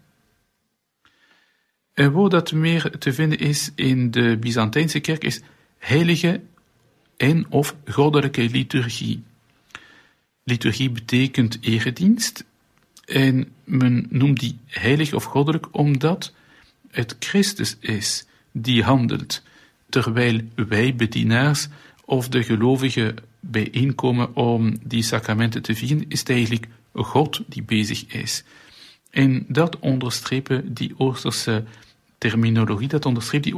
Een 1.94 2.10
woord 2.10 2.30
dat 2.30 2.52
meer 2.52 2.98
te 2.98 3.12
vinden 3.12 3.38
is 3.38 3.70
in 3.74 4.10
de 4.10 4.36
Byzantijnse 4.40 5.00
kerk 5.00 5.24
is 5.24 5.40
heilige 5.78 6.40
en 7.16 7.50
of 7.50 7.76
goddelijke 7.84 8.42
liturgie. 8.42 9.22
Liturgie 10.44 10.90
betekent 10.90 11.58
eredienst 11.60 12.44
en 13.04 13.52
men 13.64 14.06
noemt 14.08 14.40
die 14.40 14.58
heilig 14.66 15.12
of 15.12 15.24
goddelijk 15.24 15.66
omdat 15.70 16.32
het 16.90 17.16
Christus 17.18 17.76
is 17.80 18.26
die 18.52 18.82
handelt, 18.82 19.42
terwijl 19.88 20.40
wij 20.54 20.94
bedienaars 20.94 21.68
of 22.04 22.28
de 22.28 22.42
gelovigen 22.42 23.16
bijeenkomen 23.40 24.36
om 24.36 24.76
die 24.82 25.02
sacramenten 25.02 25.62
te 25.62 25.74
vieren, 25.74 26.04
is 26.08 26.18
het 26.18 26.28
eigenlijk 26.28 26.66
God 26.92 27.40
die 27.46 27.62
bezig 27.62 28.06
is. 28.06 28.44
En 29.10 29.44
dat 29.48 29.78
onderstrepen 29.78 30.74
die 30.74 30.94
Oosterse 30.96 31.64
terminologie, 32.18 32.88
dat 32.88 33.06
onderstreept 33.06 33.44
die 33.44 33.56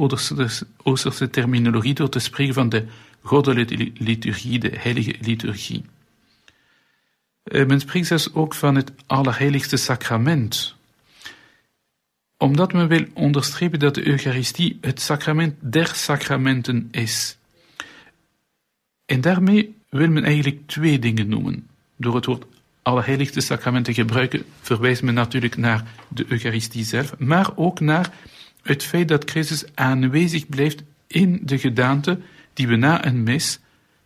Oosterse 0.83 1.29
terminologie 1.29 1.93
door 1.93 2.09
te 2.09 2.19
spreken 2.19 2.53
van 2.53 2.69
de 2.69 2.85
goddelijke 3.21 3.91
liturgie, 3.93 4.59
de 4.59 4.71
heilige 4.77 5.15
liturgie. 5.19 5.83
Eh, 7.43 7.65
men 7.65 7.79
spreekt 7.79 8.07
zelfs 8.07 8.33
ook 8.33 8.53
van 8.53 8.75
het 8.75 8.91
allerheiligste 9.07 9.77
sacrament, 9.77 10.75
omdat 12.37 12.73
men 12.73 12.87
wil 12.87 13.05
onderstrepen 13.13 13.79
dat 13.79 13.95
de 13.95 14.07
Eucharistie 14.07 14.77
het 14.81 15.01
sacrament 15.01 15.55
der 15.59 15.87
sacramenten 15.87 16.87
is. 16.91 17.37
En 19.05 19.21
daarmee 19.21 19.75
wil 19.89 20.09
men 20.09 20.23
eigenlijk 20.23 20.59
twee 20.65 20.99
dingen 20.99 21.27
noemen. 21.27 21.67
Door 21.95 22.15
het 22.15 22.25
woord 22.25 22.45
allerheiligste 22.81 23.41
sacrament 23.41 23.85
te 23.85 23.93
gebruiken, 23.93 24.43
verwijst 24.61 25.03
men 25.03 25.13
natuurlijk 25.13 25.57
naar 25.57 25.83
de 26.07 26.25
Eucharistie 26.27 26.83
zelf, 26.83 27.17
maar 27.17 27.51
ook 27.55 27.79
naar 27.79 28.11
het 28.61 28.83
feit 28.83 29.07
dat 29.07 29.29
Christus 29.29 29.65
aanwezig 29.73 30.49
blijft 30.49 30.83
in 31.07 31.39
de 31.43 31.57
gedaante 31.57 32.19
die 32.53 32.67
we 32.67 32.75
na 32.75 33.05
een 33.05 33.23
mis, 33.23 33.59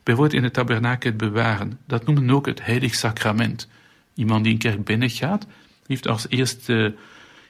bijvoorbeeld 0.04 0.36
in 0.36 0.44
het 0.44 0.54
tabernakel, 0.54 1.12
bewaren. 1.12 1.80
Dat 1.86 2.06
noemen 2.06 2.26
we 2.26 2.34
ook 2.34 2.46
het 2.46 2.66
heilig 2.66 2.96
sacrament. 2.96 3.68
Iemand 4.14 4.44
die 4.44 4.54
een 4.54 4.60
kerk 4.60 4.84
binnengaat, 4.84 5.48
heeft 5.88 6.08
als 6.08 6.26
eerste 6.30 6.96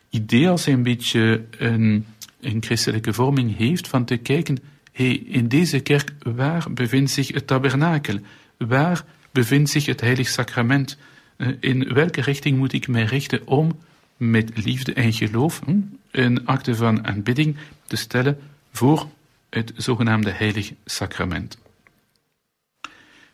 idee, 0.10 0.50
als 0.50 0.66
hij 0.66 0.74
een 0.74 0.84
beetje 0.84 1.46
een, 1.58 2.06
een 2.42 2.64
christelijke 2.64 3.14
vorming 3.14 3.58
heeft, 3.58 3.88
van 3.88 4.06
te 4.06 4.18
kijken, 4.18 4.58
in 5.06 5.48
deze 5.48 5.80
kerk, 5.80 6.14
waar 6.20 6.66
bevindt 6.70 7.12
zich 7.12 7.28
het 7.28 7.48
tabernakel? 7.48 8.20
Waar 8.58 9.06
bevindt 9.32 9.70
zich 9.70 9.86
het 9.86 10.02
heilig 10.02 10.28
sacrament? 10.28 10.98
Eh, 11.38 11.48
in 11.60 11.94
welke 11.94 12.22
richting 12.22 12.58
moet 12.58 12.74
ik 12.74 12.88
mij 12.88 13.04
richten 13.04 13.48
om 13.48 13.80
met 14.18 14.64
liefde 14.66 14.94
en 14.94 15.14
geloof 15.14 15.62
hm, 15.66 15.80
een 16.12 16.46
acte 16.46 16.76
van 16.76 17.08
aanbidding 17.08 17.58
te 17.86 17.96
stellen 17.96 18.40
voor 18.72 19.08
het 19.50 19.74
zogenaamde 19.76 20.32
heilig 20.32 20.72
sacrament. 20.86 21.58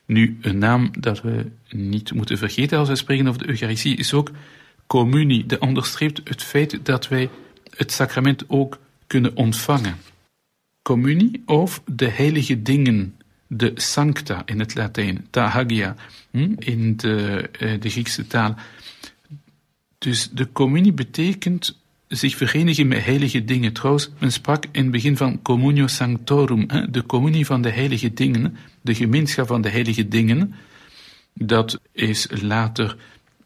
Nu, 0.05 0.37
een 0.41 0.57
naam 0.57 0.91
dat 0.99 1.21
we 1.21 1.45
niet 1.69 2.13
moeten 2.13 2.37
vergeten 2.37 2.77
als 2.77 2.89
we 2.89 2.95
spreken 2.95 3.27
over 3.27 3.41
de 3.41 3.49
Eucharistie 3.49 3.97
is 3.97 4.13
ook 4.13 4.31
communie. 4.87 5.45
Dat 5.45 5.59
onderstreept 5.59 6.21
het 6.23 6.43
feit 6.43 6.79
dat 6.85 7.07
wij 7.07 7.29
het 7.75 7.91
sacrament 7.91 8.43
ook 8.47 8.79
kunnen 9.07 9.35
ontvangen. 9.35 9.97
Communie 10.83 11.41
of 11.45 11.81
de 11.85 12.09
heilige 12.09 12.61
dingen, 12.61 13.15
de 13.47 13.71
sancta 13.75 14.41
in 14.45 14.59
het 14.59 14.75
Latijn, 14.75 15.27
ta 15.29 15.47
hagia 15.47 15.95
hm, 16.31 16.53
in 16.57 16.97
de, 16.97 17.49
eh, 17.59 17.81
de 17.81 17.89
Griekse 17.89 18.27
taal. 18.27 18.55
Dus 19.97 20.29
de 20.29 20.51
communie 20.51 20.93
betekent 20.93 21.81
zich 22.07 22.35
verenigen 22.35 22.87
met 22.87 23.05
heilige 23.05 23.43
dingen. 23.43 23.73
Trouwens, 23.73 24.09
men 24.19 24.31
sprak 24.31 24.65
in 24.71 24.81
het 24.81 24.91
begin 24.91 25.17
van 25.17 25.41
communio 25.41 25.87
sanctorum, 25.87 26.67
de 26.91 27.05
communie 27.05 27.45
van 27.45 27.61
de 27.61 27.69
heilige 27.69 28.13
dingen, 28.13 28.57
de 28.81 28.95
gemeenschap 28.95 29.47
van 29.47 29.61
de 29.61 29.69
heilige 29.69 30.07
dingen. 30.07 30.53
Dat 31.33 31.79
is 31.91 32.27
later 32.41 32.97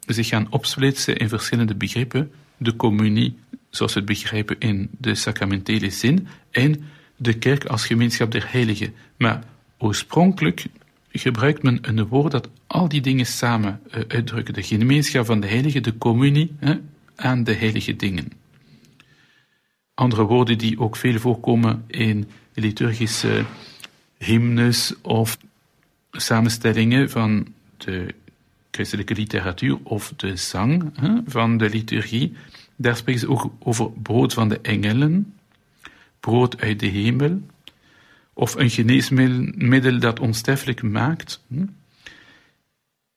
zich 0.05 0.27
gaan 0.27 0.47
opsplitsen 0.49 1.17
in 1.17 1.29
verschillende 1.29 1.75
begrippen. 1.75 2.31
De 2.57 2.75
communie, 2.75 3.37
zoals 3.69 3.93
we 3.93 3.99
het 3.99 4.07
begrijpen 4.07 4.55
in 4.59 4.89
de 4.97 5.15
sacramentele 5.15 5.89
zin, 5.89 6.27
en 6.51 6.83
de 7.17 7.33
kerk 7.33 7.65
als 7.65 7.85
gemeenschap 7.85 8.31
der 8.31 8.51
heiligen. 8.51 8.93
Maar 9.17 9.43
oorspronkelijk 9.77 10.65
gebruikt 11.11 11.63
men 11.63 11.79
een 11.81 12.07
woord 12.07 12.31
dat 12.31 12.49
al 12.67 12.87
die 12.87 13.01
dingen 13.01 13.25
samen 13.25 13.81
uh, 13.87 14.03
uitdrukken. 14.07 14.53
De 14.53 14.63
gemeenschap 14.63 15.25
van 15.25 15.39
de 15.39 15.47
heiligen, 15.47 15.83
de 15.83 15.97
communie 15.97 16.55
aan 17.15 17.43
de 17.43 17.53
heilige 17.53 17.95
dingen. 17.95 18.31
Andere 19.93 20.23
woorden 20.23 20.57
die 20.57 20.79
ook 20.79 20.95
veel 20.95 21.19
voorkomen 21.19 21.83
in 21.87 22.29
liturgische 22.53 23.45
hymnes 24.17 24.93
of 25.01 25.37
samenstellingen 26.11 27.09
van 27.09 27.47
de 27.77 28.15
christelijke 28.71 29.13
literatuur 29.13 29.77
of 29.83 30.13
de 30.15 30.35
zang 30.35 30.91
van 31.25 31.57
de 31.57 31.69
liturgie. 31.69 32.33
Daar 32.75 32.95
spreken 32.95 33.21
ze 33.21 33.29
ook 33.29 33.51
over 33.59 33.91
brood 33.91 34.33
van 34.33 34.49
de 34.49 34.59
engelen, 34.61 35.33
brood 36.19 36.61
uit 36.61 36.79
de 36.79 36.87
hemel, 36.87 37.41
of 38.33 38.55
een 38.55 38.69
geneesmiddel 38.69 39.99
dat 39.99 40.19
onsterfelijk 40.19 40.81
maakt. 40.81 41.43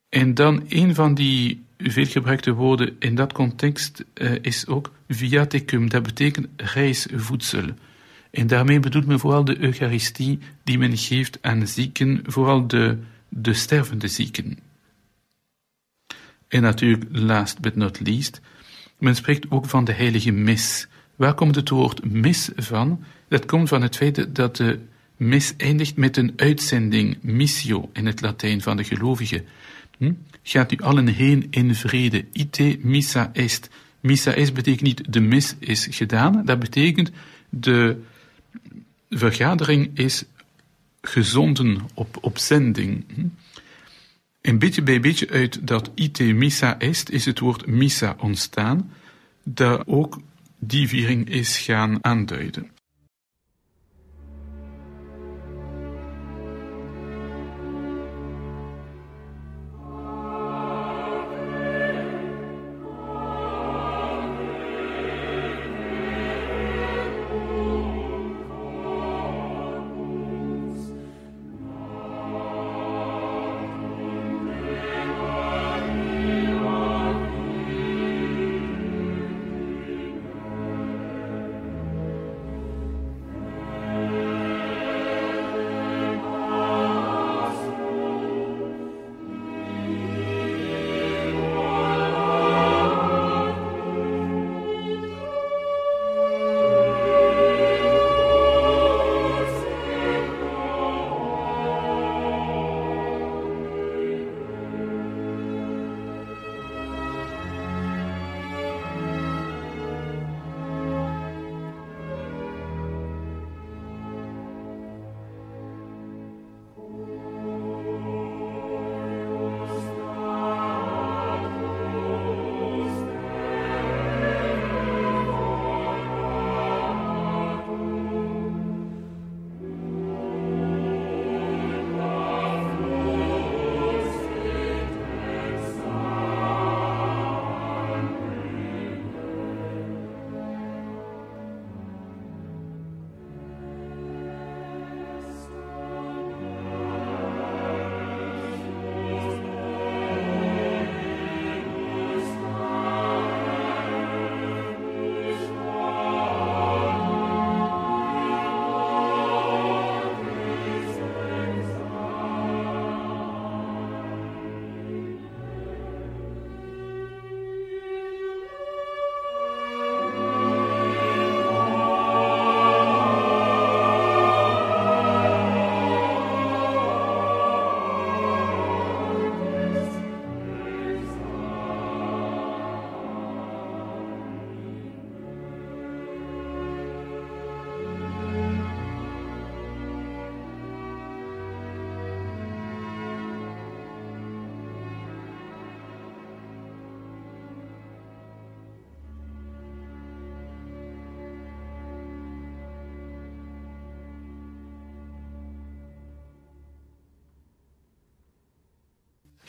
En 0.09 0.35
dan 0.35 0.65
een 0.69 0.95
van 0.95 1.15
die 1.15 1.65
veelgebruikte 1.79 2.53
woorden 2.53 2.97
in 2.99 3.15
dat 3.15 3.33
context 3.33 4.05
uh, 4.15 4.33
is 4.41 4.67
ook 4.67 4.93
viaticum, 5.09 5.89
dat 5.89 6.03
betekent 6.03 6.49
reisvoedsel. 6.57 7.65
En 8.31 8.47
daarmee 8.47 8.81
bedoelt 8.81 9.07
men 9.07 9.21
vooral 9.21 9.45
de 9.45 9.59
Eucharistie 9.59 10.39
die 10.65 10.79
men 10.79 10.97
geeft 10.97 11.39
aan 11.41 11.67
zieken, 11.67 12.23
vooral 12.27 12.67
de, 12.67 12.99
de 13.29 13.55
stervende 13.55 14.09
zieken. 14.09 14.59
En 16.49 16.63
natuurlijk, 16.63 17.05
last 17.11 17.61
but 17.61 17.77
not 17.77 18.01
least, 18.01 18.41
men 18.99 19.17
spreekt 19.17 19.51
ook 19.51 19.67
van 19.67 19.85
de 19.85 19.93
heilige 19.93 20.31
mis. 20.31 20.89
Waar 21.21 21.35
komt 21.35 21.55
het 21.55 21.69
woord 21.69 22.05
mis 22.05 22.49
van? 22.57 23.05
Dat 23.29 23.45
komt 23.45 23.69
van 23.69 23.83
het 23.83 23.97
feit 23.97 24.35
dat 24.35 24.57
de 24.57 24.79
mis 25.17 25.55
eindigt 25.57 25.97
met 25.97 26.17
een 26.17 26.33
uitzending, 26.37 27.19
missio 27.21 27.91
in 27.93 28.07
het 28.07 28.21
Latijn 28.21 28.63
van 28.63 28.77
de 28.77 28.85
gelovigen. 28.85 29.45
Hm? 29.99 30.13
Gaat 30.43 30.73
u 30.73 30.77
allen 30.77 31.07
heen 31.07 31.47
in 31.51 31.75
vrede. 31.75 32.25
Ite 32.33 32.79
missa 32.83 33.31
est. 33.33 33.71
Missa 34.01 34.33
est 34.33 34.55
betekent 34.55 34.83
niet 34.83 35.13
de 35.13 35.21
mis 35.21 35.55
is 35.59 35.89
gedaan, 35.91 36.45
dat 36.45 36.59
betekent 36.59 37.11
de 37.49 38.03
vergadering 39.11 39.91
is 39.95 40.25
gezonden 41.03 41.81
op, 41.95 42.19
op 42.21 42.39
zending. 42.39 43.05
Hm? 44.43 44.59
Beetje 44.59 44.83
bij 44.83 45.01
beetje 45.01 45.31
uit 45.31 45.67
dat 45.67 45.91
ite 45.95 46.25
missa 46.25 46.79
est 46.79 47.11
is 47.11 47.25
het 47.25 47.39
woord 47.39 47.67
missa 47.67 48.17
ontstaan, 48.19 48.93
dat 49.43 49.87
ook 49.87 50.21
die 50.61 50.89
viering 50.89 51.29
is 51.29 51.59
gaan 51.59 51.99
aanduiden. 52.05 52.71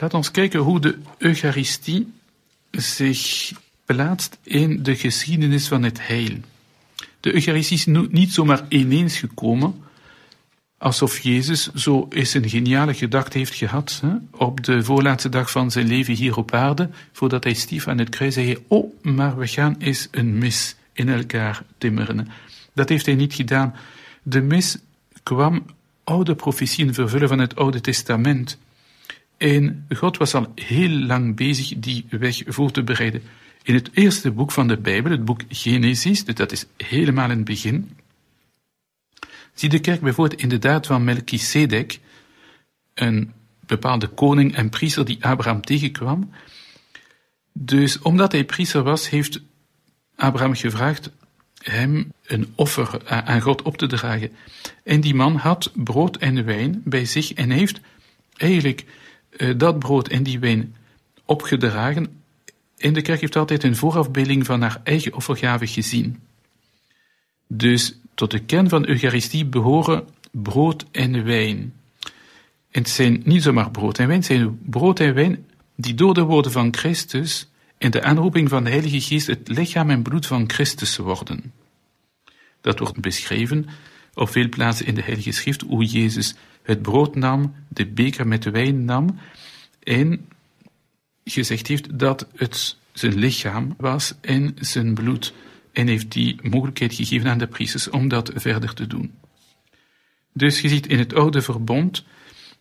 Laat 0.02 0.14
ons 0.14 0.32
kijken 0.32 0.60
hoe 0.60 0.80
de 0.80 0.98
Eucharistie 1.18 2.14
zich 2.72 3.52
plaatst 3.86 4.38
in 4.44 4.84
de 4.84 4.96
geschiedenis 4.96 5.68
van 5.68 5.84
het 5.84 6.08
heil. 6.08 6.38
De 7.20 7.34
Eucharistie 7.34 7.78
is 7.78 7.86
niet 8.10 8.34
zomaar 8.34 8.66
ineens 8.70 9.18
gekomen, 9.18 9.84
alsof 10.78 11.20
Jezus 11.20 11.74
zo 11.74 12.08
eens 12.10 12.34
een 12.34 12.50
geniale 12.50 12.94
gedachte 12.94 13.38
heeft 13.38 13.54
gehad 13.54 14.00
hè, 14.02 14.14
op 14.32 14.64
de 14.64 14.84
voorlaatste 14.84 15.30
dag 15.30 15.52
van 15.52 15.72
zijn 15.72 15.88
leven 15.88 16.14
hier 16.14 16.38
op 16.38 16.54
aarde, 16.54 16.90
voordat 17.12 17.44
hij 17.44 17.54
stief 17.54 17.88
aan 17.88 17.98
het 17.98 18.10
kruis 18.10 18.34
zei, 18.34 18.58
oh, 18.68 18.94
maar 19.02 19.38
we 19.38 19.48
gaan 19.48 19.76
eens 19.80 20.08
een 20.12 20.38
mis 20.38 20.76
in 20.94 21.10
elkaar 21.10 21.64
timmeren. 21.78 22.28
Dat 22.74 22.90
heeft 22.90 23.06
hij 23.06 23.16
niet 23.16 23.34
gedaan. 23.34 23.76
De 24.24 24.42
mis 24.42 24.78
kwam 25.24 25.66
oude 26.04 26.36
profetieën 26.36 26.94
vervullen 26.94 27.28
van 27.28 27.40
het 27.40 27.56
Oude 27.56 27.82
Testament. 27.82 28.58
En 29.42 29.86
God 29.90 30.18
was 30.18 30.34
al 30.34 30.52
heel 30.56 30.90
lang 30.90 31.36
bezig 31.36 31.74
die 31.78 32.06
weg 32.10 32.42
voor 32.46 32.72
te 32.72 32.84
bereiden. 32.84 33.22
In 33.64 33.74
het 33.74 33.90
eerste 33.94 34.32
boek 34.32 34.52
van 34.52 34.68
de 34.68 34.78
Bijbel, 34.78 35.12
het 35.12 35.26
boek 35.26 35.42
Genesis, 35.50 36.26
dus 36.26 36.36
dat 36.36 36.52
is 36.52 36.66
helemaal 36.78 37.30
in 37.30 37.36
het 37.36 37.46
begin, 37.46 37.98
zie 39.54 39.70
de 39.70 39.80
kerk 39.80 40.02
bijvoorbeeld 40.02 40.42
in 40.42 40.50
de 40.50 40.60
daad 40.60 40.88
van 40.88 41.04
Melchizedek, 41.04 42.00
een 42.94 43.32
bepaalde 43.66 44.08
koning 44.08 44.56
en 44.56 44.70
priester 44.70 45.06
die 45.06 45.26
Abraham 45.26 45.62
tegenkwam. 45.62 46.32
Dus 47.54 48.00
omdat 48.00 48.32
hij 48.32 48.44
priester 48.44 48.84
was, 48.84 49.10
heeft 49.10 49.42
Abraham 50.16 50.56
gevraagd 50.56 51.12
hem 51.62 52.12
een 52.26 52.54
offer 52.56 53.10
aan 53.10 53.42
God 53.42 53.62
op 53.62 53.78
te 53.78 53.88
dragen. 53.88 54.32
En 54.84 55.02
die 55.02 55.16
man 55.16 55.36
had 55.36 55.72
brood 55.74 56.18
en 56.18 56.46
wijn 56.46 56.82
bij 56.86 57.06
zich 57.06 57.34
en 57.34 57.50
heeft 57.50 57.80
eigenlijk 58.38 58.86
dat 59.58 59.80
brood 59.80 60.08
en 60.08 60.24
die 60.24 60.40
wijn 60.40 60.76
opgedragen. 61.26 62.22
En 62.78 62.94
de 62.94 63.02
kerk 63.02 63.22
heeft 63.22 63.36
altijd 63.36 63.64
een 63.64 63.76
voorafbeelding 63.76 64.46
van 64.46 64.62
haar 64.62 64.82
eigen 64.84 65.14
offergave 65.14 65.68
gezien. 65.68 66.20
Dus 67.48 67.96
tot 68.14 68.32
de 68.32 68.40
kern 68.40 68.70
van 68.70 68.88
Eucharistie 68.88 69.46
behoren 69.46 70.08
brood 70.32 70.86
en 70.92 71.24
wijn. 71.24 71.74
En 72.72 72.82
het 72.82 72.90
zijn 72.90 73.22
niet 73.26 73.44
zomaar 73.44 73.72
brood 73.72 74.00
en 74.00 74.08
wijn, 74.08 74.20
het 74.20 74.28
zijn 74.28 74.60
brood 74.66 75.00
en 75.00 75.14
wijn 75.14 75.46
die 75.76 75.94
door 75.94 76.14
de 76.14 76.22
woorden 76.22 76.52
van 76.52 76.74
Christus 76.74 77.50
en 77.78 77.92
de 77.92 78.04
aanroeping 78.04 78.50
van 78.50 78.64
de 78.64 78.70
Heilige 78.70 79.02
Geest 79.02 79.28
het 79.28 79.48
lichaam 79.48 79.90
en 79.90 80.02
bloed 80.02 80.26
van 80.26 80.50
Christus 80.50 80.98
worden. 80.98 81.54
Dat 82.62 82.80
wordt 82.80 83.00
beschreven 83.00 83.66
op 84.14 84.30
veel 84.30 84.50
plaatsen 84.50 84.86
in 84.86 84.96
de 84.96 85.02
Heilige 85.02 85.32
Schrift, 85.32 85.62
hoe 85.62 85.86
Jezus 85.86 86.36
het 86.64 86.82
brood 86.82 87.16
nam, 87.16 87.54
de 87.68 87.88
beker 87.88 88.28
met 88.28 88.44
de 88.44 88.52
wijn 88.52 88.86
nam 88.86 89.20
en 89.84 90.28
gezegd 91.24 91.68
heeft 91.68 92.00
dat 92.00 92.28
het 92.36 92.78
zijn 92.92 93.16
lichaam 93.16 93.74
was 93.78 94.14
en 94.22 94.56
zijn 94.60 94.94
bloed. 94.94 95.34
En 95.72 95.88
heeft 95.88 96.12
die 96.12 96.40
mogelijkheid 96.42 96.94
gegeven 96.94 97.30
aan 97.30 97.38
de 97.38 97.48
priesters 97.48 97.90
om 97.90 98.08
dat 98.08 98.32
verder 98.36 98.74
te 98.74 98.88
doen. 98.88 99.12
Dus 100.34 100.62
je 100.62 100.70
ziet 100.70 100.88
in 100.88 101.00
het 101.00 101.14
oude 101.14 101.42
verbond, 101.42 102.06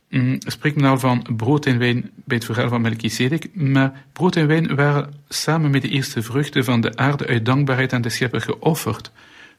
mm, 0.08 0.36
spreekt 0.38 0.76
men 0.76 0.90
al 0.90 0.98
van 0.98 1.26
brood 1.36 1.66
en 1.66 1.78
wijn 1.78 2.10
bij 2.24 2.36
het 2.36 2.44
verhaal 2.44 2.68
van 2.68 2.80
Melchizedek, 2.80 3.54
maar 3.54 4.04
brood 4.12 4.36
en 4.36 4.46
wijn 4.46 4.74
waren 4.74 5.14
samen 5.28 5.70
met 5.70 5.82
de 5.82 5.88
eerste 5.88 6.22
vruchten 6.22 6.64
van 6.64 6.80
de 6.80 6.96
aarde 6.96 7.26
uit 7.26 7.44
dankbaarheid 7.44 7.92
aan 7.92 8.02
de 8.02 8.08
schepper 8.08 8.40
geofferd. 8.40 9.10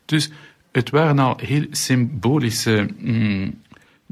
Dus 0.05 0.29
het 0.71 0.89
waren 0.89 1.19
al 1.19 1.37
heel 1.37 1.65
symbolische 1.71 2.89
mm, 2.99 3.61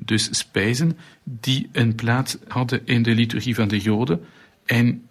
dus 0.06 0.38
spijzen 0.38 0.98
die 1.24 1.70
een 1.72 1.96
plaats 1.96 2.38
hadden 2.48 2.82
in 2.86 3.04
de 3.04 3.16
liturgie 3.16 3.56
van 3.56 3.68
de 3.68 3.80
Joden 3.80 4.26
en 4.66 5.08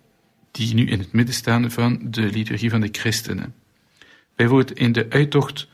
die 0.50 0.74
nu 0.74 0.86
in 0.86 0.98
het 0.98 1.12
midden 1.12 1.34
staan 1.34 1.70
van 1.70 1.98
de 2.10 2.22
liturgie 2.22 2.70
van 2.70 2.80
de 2.80 2.88
christenen. 2.92 3.54
Bijvoorbeeld 4.36 4.78
in 4.78 4.92
de 4.92 5.06
uittocht 5.08 5.68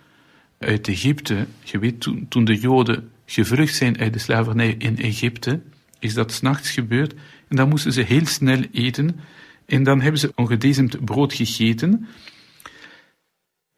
uit 0.59 0.88
Egypte, 0.88 1.46
je 1.62 1.79
weet 1.79 2.00
toen, 2.00 2.27
toen 2.29 2.44
de 2.44 2.57
Joden 2.57 3.11
gevlucht 3.27 3.74
zijn 3.74 3.98
uit 3.98 4.12
de 4.12 4.18
slavernij 4.18 4.74
in 4.79 4.98
Egypte, 4.98 5.61
is 5.98 6.14
dat 6.14 6.33
s'nachts 6.33 6.70
gebeurd 6.70 7.14
en 7.48 7.57
dan 7.57 7.68
moesten 7.68 7.92
ze 7.92 8.00
heel 8.00 8.27
snel 8.27 8.62
eten 8.72 9.20
en 9.66 9.83
dan 9.83 10.00
hebben 10.00 10.20
ze 10.20 10.33
ongedezemd 10.35 11.05
brood 11.05 11.33
gegeten. 11.33 12.09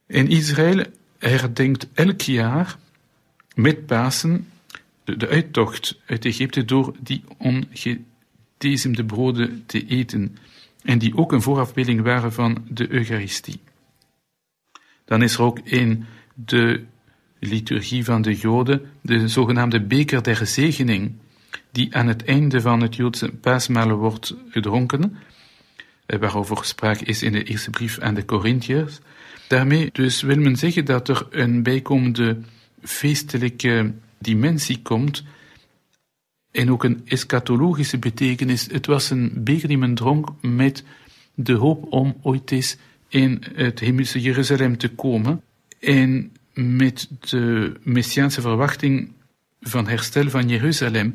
In 0.07 0.29
Israël 0.29 0.85
herdenkt 1.19 1.89
elk 1.93 2.21
jaar 2.21 2.77
met 3.55 3.87
Pasen 3.87 4.47
de, 5.15 5.29
uittocht 5.29 6.01
uit 6.07 6.25
Egypte 6.25 6.65
door 6.65 6.95
die 7.01 7.25
ongedezemde 7.39 9.05
broden 9.05 9.63
te 9.67 9.87
eten 9.87 10.37
en 10.83 10.99
die 10.99 11.17
ook 11.17 11.33
een 11.33 11.43
voorafbeelding 11.43 12.03
waren 12.03 12.33
van 12.33 12.65
de 12.69 12.93
Eucharistie. 12.93 13.61
Dan 15.05 15.23
is 15.23 15.35
er 15.35 15.43
ook 15.43 15.59
in 15.59 16.05
de 16.35 16.85
liturgie 17.39 18.05
van 18.05 18.23
de 18.23 18.35
Joden 18.35 18.91
de 19.01 19.29
zogenaamde 19.29 19.81
beker 19.81 20.23
der 20.23 20.47
zegening, 20.47 21.13
die 21.71 21.95
aan 21.97 22.07
het 22.07 22.25
einde 22.25 22.61
van 22.61 22.83
het 22.83 22.97
Joodse 22.97 23.29
paasmaal 23.29 23.91
wordt 23.91 24.35
gedronken, 24.49 25.17
eh, 26.07 26.19
waarover 26.19 26.65
sprake 26.65 27.05
is 27.05 27.23
in 27.23 27.33
de 27.33 27.45
eerste 27.45 27.71
brief 27.71 27.99
aan 27.99 28.15
de 28.15 28.25
Corinthiërs. 28.25 28.99
Daarmee 29.49 29.89
dus 29.93 30.23
wil 30.23 30.37
men 30.37 30.57
zeggen 30.57 30.85
dat 30.85 31.09
er 31.09 31.27
een 31.31 31.63
bijkomende 31.63 32.39
feestelijke 32.83 33.93
dimensie 34.27 34.83
komt 34.83 35.25
en 36.51 36.71
ook 36.71 36.85
een 36.85 37.01
eschatologische 37.05 37.99
betekenis. 37.99 38.67
Het 38.71 38.87
was 38.87 39.11
een 39.11 39.33
beker 39.35 39.69
die 39.69 39.79
men 39.79 39.95
dronk 39.95 40.29
met 40.41 40.85
de 41.35 41.53
hoop 41.53 41.93
om 41.93 42.17
ooit 42.23 42.51
eens 42.51 42.77
in 43.09 43.43
het 43.55 43.81
hemelse 43.81 44.21
Jeruzalem 44.21 44.77
te 44.77 44.89
komen 44.89 45.43
en 45.81 46.33
met 46.55 47.09
de 47.21 47.73
messiaanse 47.83 48.41
verwachting 48.41 49.13
van 49.61 49.89
herstel 49.89 50.31
van 50.31 50.49
Jeruzalem. 50.49 51.15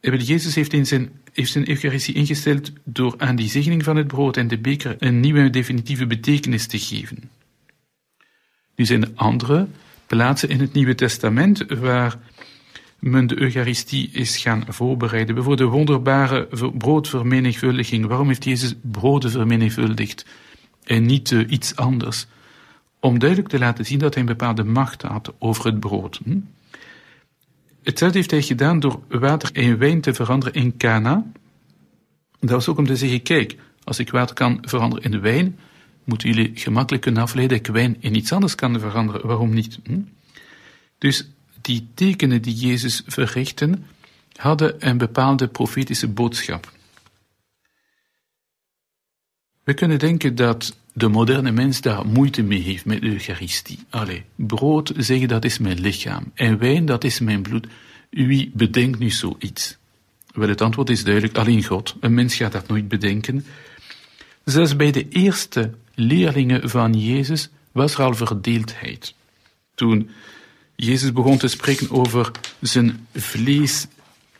Jezus 0.00 0.54
heeft, 0.54 0.72
in 0.72 0.86
zijn, 0.86 1.10
heeft 1.32 1.52
zijn 1.52 1.68
Eucharistie 1.68 2.14
ingesteld 2.14 2.72
door 2.84 3.14
aan 3.18 3.36
die 3.36 3.48
zegening 3.48 3.84
van 3.84 3.96
het 3.96 4.06
brood 4.06 4.36
en 4.36 4.48
de 4.48 4.58
beker 4.58 4.96
een 4.98 5.20
nieuwe 5.20 5.50
definitieve 5.50 6.06
betekenis 6.06 6.66
te 6.66 6.78
geven. 6.78 7.30
Nu 8.76 8.84
zijn 8.84 9.02
er 9.02 9.10
andere 9.14 9.68
plaatsen 10.16 10.48
in 10.48 10.60
het 10.60 10.72
Nieuwe 10.72 10.94
Testament 10.94 11.64
waar 11.68 12.18
men 12.98 13.26
de 13.26 13.40
Eucharistie 13.40 14.10
is 14.12 14.36
gaan 14.36 14.64
voorbereiden. 14.68 15.34
Bijvoorbeeld 15.34 15.70
de 15.70 15.76
wonderbare 15.76 16.48
broodvermenigvuldiging. 16.78 18.06
Waarom 18.06 18.28
heeft 18.28 18.44
Jezus 18.44 18.74
broden 18.82 19.30
vermenigvuldigd 19.30 20.26
en 20.84 21.06
niet 21.06 21.30
uh, 21.30 21.50
iets 21.50 21.76
anders? 21.76 22.26
Om 23.00 23.18
duidelijk 23.18 23.48
te 23.48 23.58
laten 23.58 23.84
zien 23.84 23.98
dat 23.98 24.14
hij 24.14 24.22
een 24.22 24.28
bepaalde 24.28 24.64
macht 24.64 25.02
had 25.02 25.32
over 25.38 25.64
het 25.64 25.80
brood. 25.80 26.20
Hm? 26.24 26.38
Hetzelfde 27.82 28.18
heeft 28.18 28.30
hij 28.30 28.42
gedaan 28.42 28.80
door 28.80 29.00
water 29.08 29.50
in 29.52 29.78
wijn 29.78 30.00
te 30.00 30.14
veranderen 30.14 30.54
in 30.54 30.76
Cana. 30.76 31.24
Dat 32.40 32.50
was 32.50 32.68
ook 32.68 32.78
om 32.78 32.86
te 32.86 32.96
zeggen, 32.96 33.22
kijk, 33.22 33.56
als 33.84 33.98
ik 33.98 34.10
water 34.10 34.34
kan 34.34 34.58
veranderen 34.60 35.12
in 35.12 35.20
wijn, 35.20 35.58
moeten 36.04 36.28
jullie 36.28 36.50
gemakkelijk 36.54 37.02
kunnen 37.02 37.22
afleiden 37.22 37.58
dat 37.58 37.66
ik 37.66 37.72
wijn 37.74 37.96
in 38.00 38.14
iets 38.14 38.32
anders 38.32 38.54
kan 38.54 38.80
veranderen. 38.80 39.26
Waarom 39.26 39.54
niet? 39.54 39.78
Hm? 39.84 40.00
Dus 40.98 41.28
die 41.60 41.88
tekenen 41.94 42.42
die 42.42 42.54
Jezus 42.54 43.02
verrichtte, 43.06 43.78
hadden 44.36 44.88
een 44.88 44.98
bepaalde 44.98 45.48
profetische 45.48 46.08
boodschap. 46.08 46.72
We 49.64 49.74
kunnen 49.74 49.98
denken 49.98 50.34
dat 50.34 50.76
de 50.92 51.08
moderne 51.08 51.50
mens 51.50 51.80
daar 51.80 52.06
moeite 52.06 52.42
mee 52.42 52.60
heeft 52.60 52.84
met 52.84 53.00
de 53.00 53.06
Eucharistie. 53.06 53.78
Allee, 53.90 54.24
brood 54.34 54.92
zeggen 54.96 55.28
dat 55.28 55.44
is 55.44 55.58
mijn 55.58 55.80
lichaam 55.80 56.30
en 56.34 56.58
wijn 56.58 56.84
dat 56.86 57.04
is 57.04 57.20
mijn 57.20 57.42
bloed. 57.42 57.66
Wie 58.10 58.50
bedenkt 58.54 58.98
nu 58.98 59.10
zoiets? 59.10 59.76
Wel, 60.34 60.48
het 60.48 60.60
antwoord 60.60 60.90
is 60.90 61.04
duidelijk, 61.04 61.36
alleen 61.36 61.64
God. 61.64 61.96
Een 62.00 62.14
mens 62.14 62.34
gaat 62.34 62.52
dat 62.52 62.68
nooit 62.68 62.88
bedenken. 62.88 63.44
Zelfs 64.44 64.76
bij 64.76 64.90
de 64.90 65.08
eerste 65.08 65.70
leerlingen 65.94 66.70
van 66.70 66.92
Jezus 66.92 67.48
was 67.72 67.94
er 67.94 68.02
al 68.02 68.14
verdeeldheid. 68.14 69.14
Toen 69.74 70.10
Jezus 70.76 71.12
begon 71.12 71.38
te 71.38 71.48
spreken 71.48 71.90
over 71.90 72.30
zijn 72.60 73.06
vlees 73.14 73.86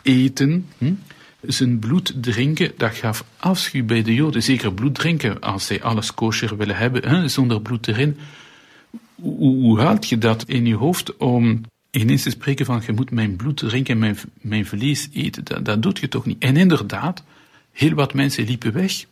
eten, 0.02 0.68
hm, 0.78 0.92
zijn 1.40 1.78
bloed 1.78 2.12
drinken, 2.20 2.72
dat 2.76 2.94
gaf 2.94 3.24
afschuw 3.36 3.84
bij 3.84 4.02
de 4.02 4.14
Joden. 4.14 4.42
Zeker 4.42 4.72
bloed 4.72 4.94
drinken, 4.94 5.40
als 5.40 5.66
zij 5.66 5.82
alles 5.82 6.14
kosher 6.14 6.56
willen 6.56 6.76
hebben, 6.76 7.30
zonder 7.30 7.60
bloed 7.60 7.88
erin. 7.88 8.16
Hoe, 9.14 9.54
hoe 9.54 9.80
haalt 9.80 10.08
je 10.08 10.18
dat 10.18 10.44
in 10.46 10.66
je 10.66 10.74
hoofd 10.74 11.16
om 11.16 11.60
ineens 11.90 12.22
te 12.22 12.30
spreken 12.30 12.66
van 12.66 12.82
je 12.86 12.92
moet 12.92 13.10
mijn 13.10 13.36
bloed 13.36 13.56
drinken, 13.56 13.98
mijn, 13.98 14.18
mijn 14.40 14.66
vlees 14.66 15.08
eten? 15.12 15.44
Dat, 15.44 15.64
dat 15.64 15.82
doet 15.82 15.98
je 15.98 16.08
toch 16.08 16.26
niet? 16.26 16.42
En 16.42 16.56
inderdaad, 16.56 17.22
heel 17.72 17.94
wat 17.94 18.14
mensen 18.14 18.44
liepen 18.44 18.72
weg. 18.72 19.04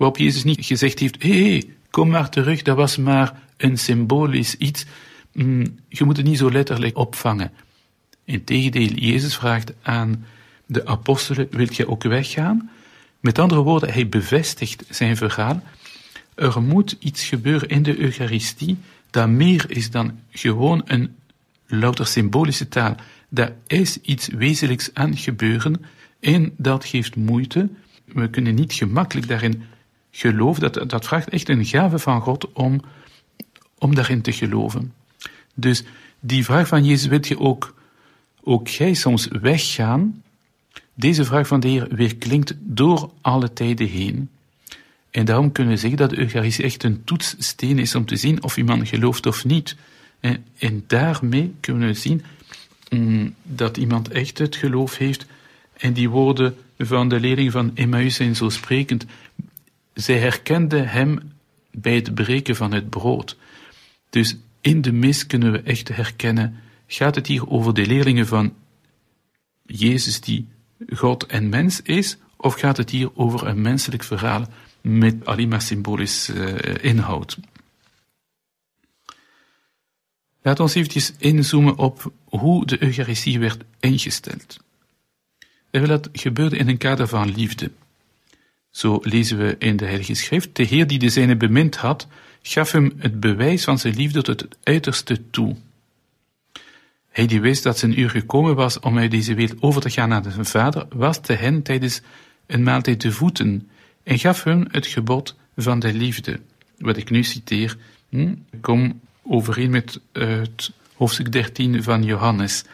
Waarop 0.00 0.18
Jezus 0.18 0.44
niet 0.44 0.64
gezegd 0.64 0.98
heeft, 0.98 1.22
hé, 1.22 1.50
hey, 1.50 1.64
kom 1.90 2.08
maar 2.08 2.28
terug, 2.30 2.62
dat 2.62 2.76
was 2.76 2.96
maar 2.96 3.42
een 3.56 3.78
symbolisch 3.78 4.56
iets. 4.56 4.84
Mm, 5.32 5.78
je 5.88 6.04
moet 6.04 6.16
het 6.16 6.26
niet 6.26 6.38
zo 6.38 6.50
letterlijk 6.50 6.96
opvangen. 6.96 7.52
Integendeel, 8.24 8.92
Jezus 8.92 9.36
vraagt 9.36 9.72
aan 9.82 10.26
de 10.66 10.86
apostelen, 10.86 11.48
wilt 11.50 11.76
jij 11.76 11.86
ook 11.86 12.02
weggaan? 12.02 12.70
Met 13.20 13.38
andere 13.38 13.60
woorden, 13.60 13.92
hij 13.92 14.08
bevestigt 14.08 14.84
zijn 14.88 15.16
verhaal. 15.16 15.62
Er 16.34 16.62
moet 16.62 16.96
iets 16.98 17.24
gebeuren 17.24 17.68
in 17.68 17.82
de 17.82 17.98
Eucharistie 17.98 18.78
dat 19.10 19.28
meer 19.28 19.64
is 19.68 19.90
dan 19.90 20.18
gewoon 20.30 20.82
een 20.84 21.14
louter 21.66 22.06
symbolische 22.06 22.68
taal. 22.68 22.94
Daar 23.28 23.52
is 23.66 24.00
iets 24.00 24.28
wezenlijks 24.28 24.90
aan 24.94 25.16
gebeuren 25.16 25.84
en 26.20 26.52
dat 26.56 26.84
geeft 26.84 27.16
moeite. 27.16 27.68
We 28.04 28.30
kunnen 28.30 28.54
niet 28.54 28.72
gemakkelijk 28.72 29.28
daarin 29.28 29.62
geloven. 30.10 30.72
Dat, 30.72 30.90
dat 30.90 31.04
vraagt 31.04 31.28
echt 31.28 31.48
een 31.48 31.64
gave 31.64 31.98
van 31.98 32.20
God 32.20 32.52
om, 32.52 32.80
om 33.78 33.94
daarin 33.94 34.22
te 34.22 34.32
geloven. 34.32 34.92
Dus 35.54 35.84
die 36.20 36.44
vraag 36.44 36.68
van 36.68 36.84
Jezus, 36.84 37.06
wilt 37.06 37.28
je 37.28 37.38
ook, 37.38 37.74
ook 38.42 38.68
jij 38.68 38.94
soms 38.94 39.28
weggaan? 39.40 40.22
Deze 40.94 41.24
vraag 41.24 41.46
van 41.46 41.60
de 41.60 41.68
Heer 41.68 41.86
weerklinkt 41.90 42.54
door 42.58 43.10
alle 43.20 43.52
tijden 43.52 43.88
heen. 43.88 44.28
En 45.10 45.24
daarom 45.24 45.52
kunnen 45.52 45.72
we 45.72 45.78
zeggen 45.78 45.98
dat 45.98 46.10
de 46.10 46.18
Eucharistie 46.18 46.64
echt 46.64 46.82
een 46.82 47.04
toetssteen 47.04 47.78
is 47.78 47.94
om 47.94 48.06
te 48.06 48.16
zien 48.16 48.42
of 48.42 48.56
iemand 48.56 48.88
gelooft 48.88 49.26
of 49.26 49.44
niet. 49.44 49.76
En, 50.20 50.44
en 50.58 50.84
daarmee 50.86 51.54
kunnen 51.60 51.88
we 51.88 51.94
zien 51.94 52.22
mm, 52.90 53.34
dat 53.42 53.76
iemand 53.76 54.08
echt 54.08 54.38
het 54.38 54.56
geloof 54.56 54.96
heeft. 54.96 55.26
En 55.76 55.92
die 55.92 56.08
woorden 56.08 56.56
van 56.78 57.08
de 57.08 57.20
leerling 57.20 57.52
van 57.52 57.70
Emmaus 57.74 58.14
zijn 58.14 58.36
zo 58.36 58.48
sprekend. 58.48 59.06
Zij 59.94 60.18
herkenden 60.18 60.88
hem 60.88 61.32
bij 61.70 61.94
het 61.94 62.14
breken 62.14 62.56
van 62.56 62.72
het 62.72 62.90
brood. 62.90 63.36
Dus 64.10 64.36
in 64.60 64.82
de 64.82 64.92
mis 64.92 65.26
kunnen 65.26 65.52
we 65.52 65.62
echt 65.62 65.88
herkennen, 65.88 66.58
gaat 66.86 67.14
het 67.14 67.26
hier 67.26 67.48
over 67.48 67.74
de 67.74 67.86
leerlingen 67.86 68.26
van 68.26 68.54
Jezus 69.62 70.20
die 70.20 70.48
God 70.88 71.26
en 71.26 71.48
mens 71.48 71.82
is, 71.82 72.16
of 72.36 72.54
gaat 72.54 72.76
het 72.76 72.90
hier 72.90 73.16
over 73.16 73.46
een 73.46 73.60
menselijk 73.60 74.02
verhaal 74.02 74.46
met 74.80 75.24
alleen 75.24 75.48
maar 75.48 75.62
symbolisch 75.62 76.28
uh, 76.28 76.54
inhoud? 76.80 77.38
Laat 80.42 80.60
ons 80.60 80.74
eventjes 80.74 81.12
inzoomen 81.18 81.76
op 81.76 82.12
hoe 82.24 82.66
de 82.66 82.82
Eucharistie 82.82 83.38
werd 83.38 83.64
ingesteld. 83.80 84.58
Dat 85.70 86.08
gebeurde 86.12 86.56
in 86.56 86.68
een 86.68 86.78
kader 86.78 87.08
van 87.08 87.30
liefde. 87.30 87.70
Zo 88.70 88.98
lezen 89.02 89.38
we 89.38 89.56
in 89.58 89.76
de 89.76 89.84
Heilige 89.84 90.14
Schrift, 90.14 90.56
de 90.56 90.62
Heer 90.62 90.86
die 90.86 90.98
de 90.98 91.08
zijne 91.08 91.36
bemind 91.36 91.76
had, 91.76 92.06
gaf 92.42 92.72
hem 92.72 92.92
het 92.96 93.20
bewijs 93.20 93.64
van 93.64 93.78
zijn 93.78 93.94
liefde 93.94 94.22
tot 94.22 94.40
het 94.40 94.56
uiterste 94.62 95.30
toe. 95.30 95.56
Hij 97.08 97.26
die 97.26 97.40
wist 97.40 97.62
dat 97.62 97.78
zijn 97.78 98.00
uur 98.00 98.10
gekomen 98.10 98.54
was 98.54 98.80
om 98.80 98.98
uit 98.98 99.10
deze 99.10 99.34
wereld 99.34 99.62
over 99.62 99.80
te 99.80 99.90
gaan 99.90 100.08
naar 100.08 100.24
zijn 100.30 100.46
vader, 100.46 100.86
waste 100.88 101.32
hen 101.32 101.62
tijdens 101.62 102.00
een 102.46 102.62
maaltijd 102.62 103.00
de 103.00 103.12
voeten 103.12 103.68
en 104.02 104.18
gaf 104.18 104.44
hun 104.44 104.68
het 104.70 104.86
gebod 104.86 105.36
van 105.56 105.78
de 105.78 105.92
liefde. 105.92 106.40
Wat 106.78 106.96
ik 106.96 107.10
nu 107.10 107.24
citeer, 107.24 107.76
hm, 108.08 108.34
kom 108.60 109.00
overeen 109.22 109.70
met 109.70 110.00
hoofdstuk 110.94 111.32
13 111.32 111.82
van 111.82 112.02
Johannes. 112.02 112.64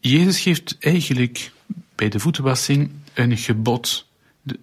Jezus 0.00 0.40
geeft 0.40 0.76
eigenlijk 0.78 1.52
bij 1.94 2.08
de 2.08 2.18
voetenwassing 2.18 2.90
een 3.14 3.36
gebod, 3.36 4.08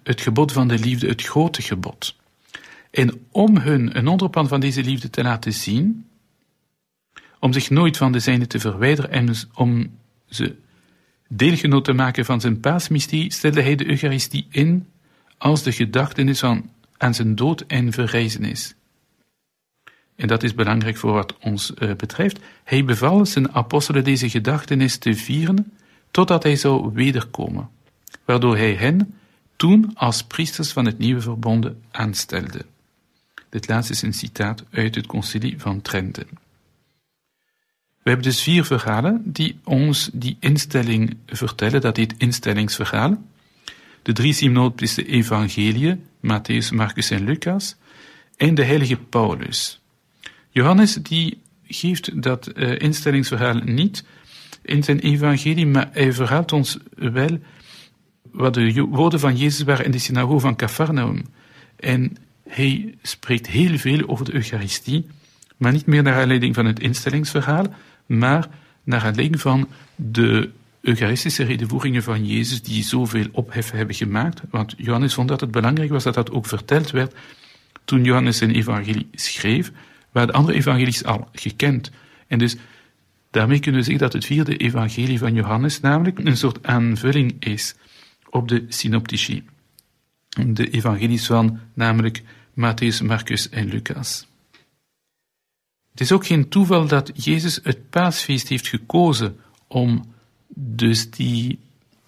het 0.02 0.20
gebod 0.20 0.52
van 0.52 0.68
de 0.68 0.78
liefde, 0.78 1.08
het 1.08 1.22
grote 1.22 1.62
gebod. 1.62 2.16
En 2.90 3.26
om 3.30 3.56
hun 3.56 3.98
een 3.98 4.08
onderpand 4.08 4.48
van 4.48 4.60
deze 4.60 4.82
liefde 4.82 5.10
te 5.10 5.22
laten 5.22 5.52
zien, 5.52 6.06
om 7.40 7.52
zich 7.52 7.70
nooit 7.70 7.96
van 7.96 8.12
de 8.12 8.20
zijne 8.20 8.46
te 8.46 8.60
verwijderen 8.60 9.10
en 9.10 9.26
dus 9.26 9.46
om 9.54 9.98
ze 10.28 10.56
deelgenoot 11.28 11.84
te 11.84 11.92
maken 11.92 12.24
van 12.24 12.40
zijn 12.40 12.60
paasmysterie, 12.60 13.32
stelde 13.32 13.62
hij 13.62 13.74
de 13.74 13.88
Eucharistie 13.88 14.46
in 14.50 14.86
als 15.38 15.62
de 15.62 15.72
gedachtenis 15.72 16.38
van 16.38 16.70
aan 16.96 17.14
zijn 17.14 17.34
dood 17.34 17.60
en 17.60 17.92
verrijzenis. 17.92 18.74
En 20.16 20.26
dat 20.26 20.42
is 20.42 20.54
belangrijk 20.54 20.96
voor 20.96 21.12
wat 21.12 21.38
ons 21.38 21.72
uh, 21.78 21.94
betreft. 21.94 22.38
Hij 22.64 22.84
beval 22.84 23.26
zijn 23.26 23.52
apostelen 23.52 24.04
deze 24.04 24.30
gedachtenis 24.30 24.96
te 24.96 25.14
vieren 25.14 25.72
totdat 26.10 26.42
hij 26.42 26.56
zou 26.56 26.90
wederkomen, 26.92 27.68
waardoor 28.26 28.56
hij 28.56 28.74
hen 28.74 29.14
toen 29.56 29.90
als 29.94 30.22
priesters 30.22 30.72
van 30.72 30.84
het 30.84 30.98
nieuwe 30.98 31.20
verbonden 31.20 31.82
aanstelde. 31.90 32.64
Dit 33.48 33.68
laatste 33.68 33.92
is 33.92 34.02
een 34.02 34.12
citaat 34.12 34.64
uit 34.70 34.94
het 34.94 35.06
concilie 35.06 35.54
van 35.58 35.82
Trente. 35.82 36.26
We 38.02 38.12
hebben 38.12 38.30
dus 38.30 38.42
vier 38.42 38.64
verhalen 38.64 39.22
die 39.24 39.58
ons 39.64 40.10
die 40.12 40.36
instelling 40.40 41.16
vertellen, 41.26 41.80
dat 41.80 41.96
heet 41.96 42.14
instellingsverhaal. 42.18 43.22
De 44.02 44.12
drie 44.12 44.32
synoptische 44.32 45.06
evangelieën, 45.06 46.04
Matthäus, 46.20 46.74
Marcus 46.74 47.10
en 47.10 47.24
Lucas, 47.24 47.76
en 48.36 48.54
de 48.54 48.64
heilige 48.64 48.96
Paulus. 48.96 49.80
Johannes 50.50 50.94
die 50.94 51.40
geeft 51.64 52.22
dat 52.22 52.50
uh, 52.54 52.78
instellingsverhaal 52.78 53.54
niet 53.54 54.04
in 54.62 54.84
zijn 54.84 54.98
evangelie, 54.98 55.66
maar 55.66 55.88
hij 55.92 56.12
verhaalt 56.12 56.52
ons 56.52 56.78
wel 56.94 57.38
wat 58.36 58.54
de 58.54 58.86
woorden 58.90 59.20
van 59.20 59.36
Jezus 59.36 59.62
waren 59.64 59.84
in 59.84 59.90
de 59.90 59.98
synagoge 59.98 60.40
van 60.40 60.56
Capernaum. 60.56 61.24
En 61.76 62.16
hij 62.48 62.94
spreekt 63.02 63.46
heel 63.46 63.78
veel 63.78 64.08
over 64.08 64.24
de 64.24 64.34
Eucharistie, 64.34 65.06
maar 65.56 65.72
niet 65.72 65.86
meer 65.86 66.02
naar 66.02 66.20
aanleiding 66.20 66.54
van 66.54 66.66
het 66.66 66.80
instellingsverhaal, 66.80 67.66
maar 68.06 68.48
naar 68.82 69.04
aanleiding 69.04 69.40
van 69.40 69.68
de 69.94 70.50
Eucharistische 70.80 71.44
redenvoeringen 71.44 72.02
van 72.02 72.26
Jezus 72.26 72.62
die 72.62 72.84
zoveel 72.84 73.26
ophef 73.32 73.70
hebben 73.70 73.94
gemaakt. 73.94 74.40
Want 74.50 74.74
Johannes 74.76 75.14
vond 75.14 75.28
dat 75.28 75.40
het 75.40 75.50
belangrijk 75.50 75.90
was 75.90 76.04
dat 76.04 76.14
dat 76.14 76.30
ook 76.30 76.46
verteld 76.46 76.90
werd 76.90 77.14
toen 77.84 78.04
Johannes 78.04 78.36
zijn 78.36 78.50
evangelie 78.50 79.08
schreef, 79.12 79.72
waar 80.12 80.26
de 80.26 80.32
andere 80.32 80.58
evangelies 80.58 81.04
al 81.04 81.28
gekend. 81.32 81.90
En 82.26 82.38
dus 82.38 82.56
daarmee 83.30 83.60
kunnen 83.60 83.80
we 83.80 83.86
zeggen 83.86 84.04
dat 84.04 84.12
het 84.12 84.24
vierde 84.24 84.56
evangelie 84.56 85.18
van 85.18 85.34
Johannes 85.34 85.80
namelijk 85.80 86.18
een 86.18 86.36
soort 86.36 86.66
aanvulling 86.66 87.36
is 87.38 87.74
op 88.36 88.48
de 88.48 88.64
synoptici. 88.68 89.44
De 90.46 90.70
evangelies 90.70 91.26
van 91.26 91.60
namelijk 91.74 92.22
Matthäus, 92.50 93.04
Marcus 93.04 93.48
en 93.48 93.68
Lucas. 93.68 94.26
Het 95.90 96.00
is 96.00 96.12
ook 96.12 96.26
geen 96.26 96.48
toeval 96.48 96.86
dat 96.86 97.24
Jezus 97.24 97.60
het 97.62 97.90
paasfeest 97.90 98.48
heeft 98.48 98.68
gekozen 98.68 99.40
om 99.66 100.14
dus 100.54 101.10
die 101.10 101.58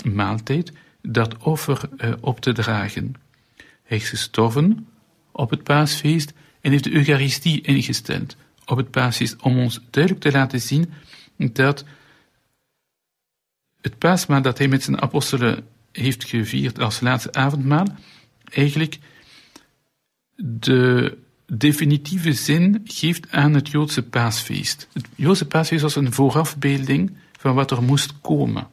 maaltijd, 0.05 0.73
dat 1.03 1.37
offer 1.37 1.89
uh, 1.97 2.13
op 2.21 2.41
te 2.41 2.53
dragen. 2.53 3.15
Hij 3.83 3.97
is 3.97 4.09
gestorven 4.09 4.87
op 5.33 5.51
het 5.51 5.63
paasfeest 5.63 6.33
en 6.61 6.71
heeft 6.71 6.85
de 6.85 6.93
Eucharistie 6.93 7.61
ingesteld 7.61 8.37
op 8.65 8.77
het 8.77 8.91
paasfeest 8.91 9.43
om 9.43 9.59
ons 9.59 9.81
duidelijk 9.91 10.25
te 10.25 10.33
laten 10.33 10.61
zien 10.61 10.93
dat 11.37 11.85
het 13.81 13.99
paasmaal 13.99 14.43
dat 14.43 14.59
hij 14.59 14.69
met 14.69 14.83
zijn 14.83 15.01
apostelen 15.01 15.67
heeft 15.93 16.25
gevierd 16.25 16.79
als 16.79 17.01
laatste 17.01 17.33
avondmaal, 17.33 17.87
eigenlijk 18.45 18.99
de 20.37 21.17
definitieve 21.47 22.33
zin 22.33 22.81
geeft 22.85 23.31
aan 23.31 23.55
het 23.55 23.69
Joodse 23.69 24.03
paasfeest. 24.03 24.89
Het 24.93 25.07
Joodse 25.15 25.47
paasfeest 25.47 25.83
was 25.83 25.97
een 25.97 26.13
voorafbeelding 26.13 27.17
van 27.39 27.55
wat 27.55 27.71
er 27.71 27.83
moest 27.83 28.21
komen. 28.21 28.69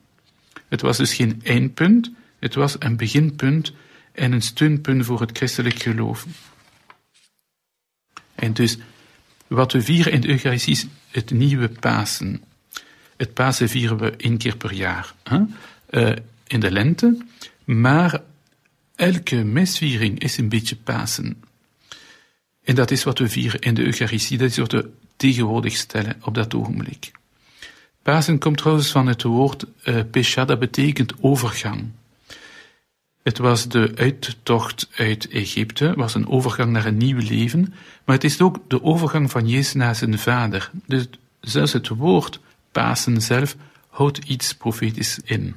Het 0.67 0.81
was 0.81 0.97
dus 0.97 1.13
geen 1.13 1.41
eindpunt, 1.43 2.11
het 2.39 2.55
was 2.55 2.75
een 2.79 2.97
beginpunt 2.97 3.73
en 4.11 4.31
een 4.31 4.41
steunpunt 4.41 5.05
voor 5.05 5.19
het 5.19 5.37
christelijk 5.37 5.81
geloof. 5.81 6.25
En 8.35 8.53
dus, 8.53 8.77
wat 9.47 9.71
we 9.71 9.81
vieren 9.81 10.11
in 10.11 10.21
de 10.21 10.27
Eucharistie 10.27 10.73
is 10.73 10.85
het 11.11 11.31
nieuwe 11.31 11.69
Pasen. 11.69 12.43
Het 13.17 13.33
Pasen 13.33 13.69
vieren 13.69 13.97
we 13.97 14.11
één 14.17 14.37
keer 14.37 14.57
per 14.57 14.73
jaar, 14.73 15.13
hè? 15.23 15.39
Uh, 15.89 16.15
in 16.55 16.61
de 16.61 16.71
lente, 16.71 17.17
maar 17.63 18.21
elke 18.95 19.35
misviering 19.35 20.19
is 20.19 20.37
een 20.37 20.49
beetje 20.49 20.75
Pasen. 20.75 21.43
En 22.63 22.75
dat 22.75 22.91
is 22.91 23.03
wat 23.03 23.19
we 23.19 23.29
vieren 23.29 23.59
in 23.59 23.73
de 23.73 23.83
Eucharistie, 23.83 24.37
dat 24.37 24.49
is 24.49 24.57
wat 24.57 24.71
we 24.71 24.89
tegenwoordig 25.15 25.75
stellen 25.75 26.15
op 26.21 26.33
dat 26.33 26.53
ogenblik. 26.53 27.11
Pasen 28.01 28.39
komt 28.39 28.57
trouwens 28.57 28.91
van 28.91 29.07
het 29.07 29.23
woord 29.23 29.65
uh, 29.83 29.99
pesha, 30.11 30.45
dat 30.45 30.59
betekent 30.59 31.13
overgang. 31.21 31.91
Het 33.23 33.37
was 33.37 33.67
de 33.67 33.91
uittocht 33.95 34.89
uit 34.95 35.27
Egypte, 35.27 35.93
was 35.95 36.15
een 36.15 36.27
overgang 36.27 36.71
naar 36.71 36.85
een 36.85 36.97
nieuw 36.97 37.19
leven, 37.19 37.73
maar 38.05 38.15
het 38.15 38.23
is 38.23 38.41
ook 38.41 38.59
de 38.67 38.83
overgang 38.83 39.31
van 39.31 39.47
Jezus 39.47 39.73
naar 39.73 39.95
zijn 39.95 40.19
vader. 40.19 40.71
Dus 40.85 41.07
zelfs 41.41 41.73
het 41.73 41.87
woord 41.87 42.39
Pasen 42.71 43.21
zelf 43.21 43.55
houdt 43.89 44.17
iets 44.17 44.55
profetisch 44.55 45.19
in. 45.23 45.55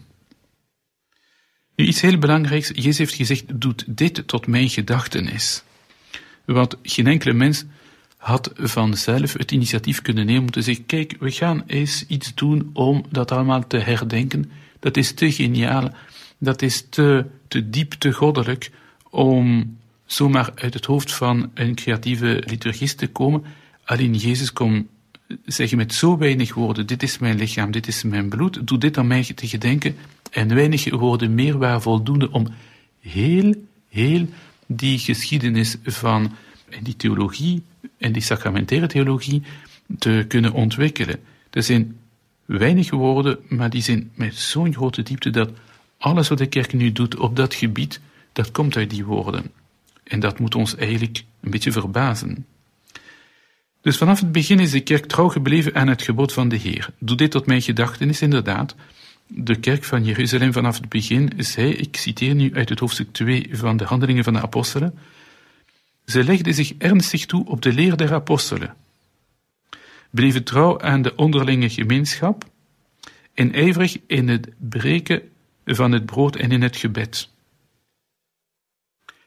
Nu, 1.79 1.85
iets 1.85 2.01
heel 2.01 2.19
belangrijks, 2.19 2.69
Jezus 2.75 2.99
heeft 2.99 3.15
gezegd, 3.15 3.45
doet 3.61 3.85
dit 3.87 4.23
tot 4.27 4.47
mijn 4.47 4.69
gedachtenis. 4.69 5.63
Want 6.45 6.77
geen 6.83 7.07
enkele 7.07 7.33
mens 7.33 7.65
had 8.17 8.51
vanzelf 8.55 9.33
het 9.33 9.51
initiatief 9.51 10.03
kunnen 10.03 10.27
nemen 10.27 10.43
om 10.43 10.51
te 10.51 10.63
zeggen, 10.63 10.87
kijk, 10.87 11.17
we 11.21 11.31
gaan 11.31 11.63
eens 11.67 12.05
iets 12.07 12.35
doen 12.35 12.71
om 12.73 13.05
dat 13.11 13.31
allemaal 13.31 13.67
te 13.67 13.79
herdenken. 13.79 14.51
Dat 14.79 14.97
is 14.97 15.13
te 15.13 15.33
geniaal, 15.33 15.91
dat 16.39 16.63
is 16.63 16.87
te, 16.89 17.25
te 17.49 17.71
diep, 17.71 17.93
te 17.93 18.13
goddelijk, 18.13 18.71
om 19.11 19.77
zomaar 20.07 20.51
uit 20.55 20.75
het 20.75 20.85
hoofd 20.85 21.13
van 21.13 21.51
een 21.55 21.75
creatieve 21.75 22.43
liturgist 22.47 22.99
te 22.99 23.07
komen. 23.07 23.45
Alleen 23.85 24.15
Jezus 24.15 24.53
kon 24.53 24.89
zeggen 25.45 25.77
met 25.77 25.95
zo 25.95 26.19
weinig 26.19 26.55
woorden, 26.55 26.87
dit 26.87 27.03
is 27.03 27.19
mijn 27.19 27.37
lichaam, 27.37 27.71
dit 27.71 27.87
is 27.87 28.03
mijn 28.03 28.29
bloed, 28.29 28.67
doe 28.67 28.79
dit 28.79 28.99
aan 28.99 29.07
mij 29.07 29.33
te 29.35 29.49
gedenken, 29.49 29.97
en 30.31 30.55
weinig 30.55 30.91
woorden 30.91 31.35
meer 31.35 31.59
waren 31.59 31.83
voldoende 31.83 32.31
om 32.31 32.47
heel, 33.01 33.55
heel 33.89 34.27
die 34.67 34.99
geschiedenis 34.99 35.77
van 35.85 36.33
die 36.83 36.97
theologie 36.97 37.63
en 37.99 38.13
die 38.13 38.23
sacramentaire 38.23 38.87
theologie 38.87 39.43
te 39.99 40.25
kunnen 40.29 40.53
ontwikkelen. 40.53 41.21
Er 41.51 41.63
zijn 41.63 41.97
weinig 42.45 42.91
woorden, 42.91 43.39
maar 43.49 43.71
die 43.71 43.83
zijn 43.83 44.11
met 44.15 44.35
zo'n 44.35 44.75
grote 44.75 45.03
diepte 45.03 45.31
dat 45.31 45.51
alles 45.99 46.29
wat 46.29 46.39
de 46.39 46.47
kerk 46.47 46.73
nu 46.73 46.93
doet 46.93 47.17
op 47.17 47.37
dat 47.37 47.55
gebied, 47.55 48.01
dat 48.33 48.51
komt 48.51 48.77
uit 48.77 48.91
die 48.91 49.05
woorden. 49.05 49.51
En 50.05 50.21
dat 50.21 50.39
moet 50.39 50.55
ons 50.55 50.77
eigenlijk 50.77 51.25
een 51.41 51.51
beetje 51.51 51.73
verbazen. 51.73 52.47
Dus 53.81 53.97
vanaf 53.97 54.21
het 54.21 54.33
begin 54.33 54.61
is 54.61 54.71
de 54.71 54.81
kerk 54.81 55.07
trouw 55.07 55.29
gebleven 55.29 55.75
aan 55.75 55.89
het 55.89 56.03
gebod 56.03 56.33
van 56.33 56.49
de 56.49 56.57
Heer. 56.57 56.91
Doe 56.99 57.17
dit 57.17 57.31
tot 57.31 57.47
mijn 57.47 57.63
gedachtenis, 57.63 58.23
inderdaad. 58.23 58.75
De 59.29 59.57
kerk 59.57 59.85
van 59.85 60.05
Jeruzalem 60.05 60.53
vanaf 60.53 60.79
het 60.79 60.89
begin 60.89 61.33
zei, 61.37 61.73
ik 61.73 61.97
citeer 61.97 62.35
nu 62.35 62.55
uit 62.55 62.69
het 62.69 62.79
hoofdstuk 62.79 63.13
2 63.13 63.49
van 63.53 63.77
de 63.77 63.85
Handelingen 63.85 64.25
van 64.25 64.33
de 64.33 64.41
Apostelen, 64.41 64.99
ze 66.07 66.25
legde 66.25 66.53
zich 66.53 66.75
ernstig 66.79 67.27
toe 67.27 67.47
op 67.47 67.63
de 67.63 67.73
leer 67.73 67.97
der 67.97 68.13
apostelen, 68.13 68.75
bleven 70.11 70.45
trouw 70.45 70.81
aan 70.81 71.03
de 71.03 71.17
onderlinge 71.17 71.71
gemeenschap 71.71 72.51
en 73.35 73.53
ijverig 73.53 73.97
in 74.07 74.29
het 74.29 74.49
breken 74.59 75.23
van 75.65 75.93
het 75.93 76.07
brood 76.07 76.37
en 76.37 76.51
in 76.51 76.63
het 76.63 76.77
gebed. 76.77 77.31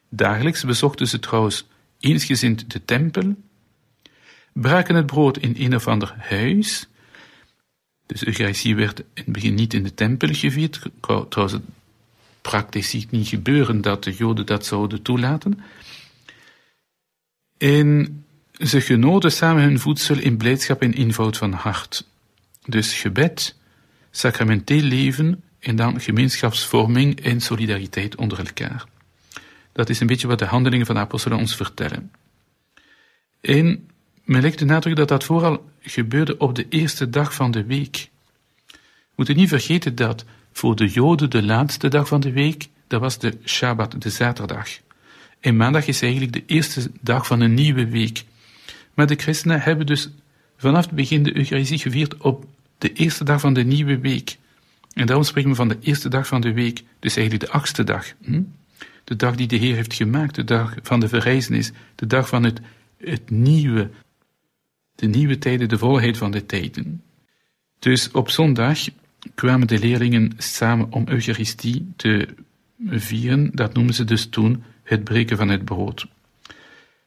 Dagelijks 0.10 0.64
bezochten 0.64 1.08
ze 1.08 1.20
trouwens 1.20 1.68
eensgezind 2.00 2.72
de 2.72 2.86
tempel, 2.86 3.36
braken 4.54 4.96
het 4.96 5.06
brood 5.06 5.38
in 5.38 5.56
een 5.58 5.76
of 5.76 5.88
ander 5.88 6.16
huis. 6.18 6.88
Dus 8.12 8.26
Eucharistie 8.26 8.76
werd 8.76 9.00
in 9.00 9.06
het 9.14 9.26
begin 9.26 9.54
niet 9.54 9.74
in 9.74 9.84
de 9.84 9.94
tempel 9.94 10.34
gevierd. 10.34 10.82
Trouwens, 11.30 11.60
praktisch 12.42 12.90
ziet 12.90 13.12
niet 13.12 13.28
gebeuren 13.28 13.82
dat 13.82 14.04
de 14.04 14.14
Joden 14.14 14.46
dat 14.46 14.66
zouden 14.66 15.02
toelaten. 15.02 15.60
En 17.58 18.24
ze 18.52 18.82
genoten 18.82 19.32
samen 19.32 19.64
hun 19.64 19.80
voedsel 19.80 20.18
in 20.18 20.38
blijdschap 20.38 20.82
en 20.82 20.94
eenvoud 20.94 21.38
van 21.38 21.54
hart. 21.54 22.08
Dus 22.66 22.94
gebed, 22.94 23.56
sacramenteel 24.10 24.82
leven 24.82 25.44
en 25.60 25.76
dan 25.76 26.02
gemeenschapsvorming 26.02 27.20
en 27.20 27.42
solidariteit 27.42 28.16
onder 28.16 28.38
elkaar. 28.38 28.86
Dat 29.72 29.90
is 29.90 30.00
een 30.00 30.08
beetje 30.08 30.28
wat 30.28 30.40
de 30.40 30.46
handelingen 30.46 30.86
van 30.86 30.96
de 30.96 31.02
apostelen 31.02 31.38
ons 31.38 31.56
vertellen. 31.56 32.12
En 33.42 33.90
men 34.24 34.42
legt 34.42 34.60
de 34.60 34.66
nadruk 34.66 34.96
dat 34.96 35.08
dat 35.08 35.24
vooral 35.24 35.70
gebeurde 35.82 36.38
op 36.38 36.56
de 36.56 36.66
eerste 36.70 37.10
dag 37.10 37.34
van 37.34 37.52
de 37.52 37.66
week. 37.66 38.10
We 38.68 38.78
moeten 39.16 39.36
niet 39.36 39.50
vergeten 39.50 39.96
dat 39.96 40.26
voor 40.52 40.76
de 40.76 40.88
Joden 40.88 41.30
de 41.30 41.44
laatste 41.44 41.88
dag 41.88 42.08
van 42.08 42.20
de 42.20 42.32
week, 42.32 42.68
dat 42.88 43.02
was 43.02 43.20
de 43.20 43.38
Shabbat, 43.46 44.02
de 44.02 44.10
zaterdag. 44.10 44.70
En 45.40 45.58
maandag 45.58 45.88
is 45.88 46.02
eigenlijk 46.02 46.34
de 46.34 46.44
eerste 46.46 46.92
dag 47.02 47.28
van 47.28 47.40
een 47.40 47.54
nieuwe 47.54 47.88
week. 47.88 48.24
Maar 48.94 49.08
de 49.08 49.16
christenen 49.16 49.62
hebben 49.62 49.86
dus 49.86 50.10
vanaf 50.58 50.86
het 50.86 50.96
begin 50.96 51.24
de 51.24 51.38
Eucharistie 51.38 51.78
gevierd 51.78 52.18
op 52.18 52.46
de 52.78 52.94
eerste 52.94 53.24
dag 53.24 53.40
van 53.40 53.54
de 53.54 53.64
nieuwe 53.64 54.00
week. 54.00 54.38
En 54.94 55.06
daarom 55.06 55.26
spreken 55.26 55.50
we 55.50 55.56
van 55.56 55.68
de 55.68 55.78
eerste 55.82 56.10
dag 56.10 56.28
van 56.28 56.42
de 56.42 56.54
week, 56.54 56.84
dus 57.00 57.16
eigenlijk 57.16 57.46
de 57.46 57.58
achtste 57.58 57.84
dag. 57.84 58.06
Hm? 58.24 58.42
De 59.04 59.16
dag 59.16 59.36
die 59.36 59.48
de 59.48 59.56
Heer 59.56 59.76
heeft 59.76 59.94
gemaakt, 59.94 60.36
de 60.36 60.44
dag 60.44 60.76
van 60.82 61.00
de 61.00 61.08
verrijzenis, 61.08 61.72
de 61.96 62.08
dag 62.08 62.28
van 62.28 62.44
het, 62.44 62.60
het 62.98 63.30
nieuwe, 63.30 63.90
de 65.02 65.08
nieuwe 65.08 65.38
tijden, 65.38 65.70
de 65.70 65.78
volheid 65.78 66.18
van 66.18 66.32
de 66.32 66.46
tijden. 66.46 67.04
Dus 67.80 68.12
op 68.12 68.30
zondag 68.30 68.80
kwamen 69.36 69.68
de 69.68 69.80
leerlingen 69.80 70.32
samen 70.38 70.92
om 70.92 71.08
Eucharistie 71.08 71.92
te 71.96 72.28
vieren, 72.88 73.50
dat 73.54 73.74
noemen 73.74 73.94
ze 73.94 74.04
dus 74.04 74.26
toen 74.26 74.64
het 74.84 75.04
breken 75.04 75.38
van 75.38 75.50
het 75.50 75.66
brood. 75.66 76.08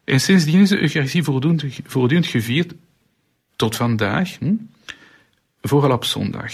En 0.03 0.19
sindsdien 0.19 0.61
is 0.61 0.69
de 0.69 0.81
Eucharistie 0.81 1.23
voortdurend 1.23 2.25
gevierd 2.25 2.73
tot 3.55 3.75
vandaag, 3.75 4.37
hm? 4.37 4.53
vooral 5.61 5.91
op 5.91 6.05
zondag. 6.05 6.53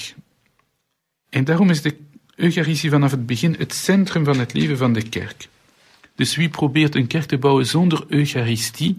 En 1.29 1.43
daarom 1.43 1.69
is 1.69 1.81
de 1.81 1.97
Eucharistie 2.35 2.89
vanaf 2.89 3.11
het 3.11 3.25
begin 3.25 3.55
het 3.57 3.73
centrum 3.73 4.25
van 4.25 4.39
het 4.39 4.53
leven 4.53 4.77
van 4.77 4.93
de 4.93 5.09
kerk. 5.09 5.47
Dus 6.15 6.35
wie 6.35 6.49
probeert 6.49 6.95
een 6.95 7.07
kerk 7.07 7.25
te 7.25 7.37
bouwen 7.37 7.65
zonder 7.65 8.03
Eucharistie, 8.07 8.97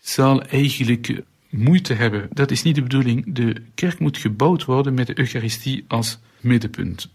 zal 0.00 0.42
eigenlijk 0.42 1.22
moeite 1.50 1.94
hebben. 1.94 2.28
Dat 2.30 2.50
is 2.50 2.62
niet 2.62 2.74
de 2.74 2.82
bedoeling. 2.82 3.34
De 3.34 3.62
kerk 3.74 3.98
moet 3.98 4.18
gebouwd 4.18 4.64
worden 4.64 4.94
met 4.94 5.06
de 5.06 5.18
Eucharistie 5.18 5.84
als 5.88 6.18
middenpunt. 6.40 7.14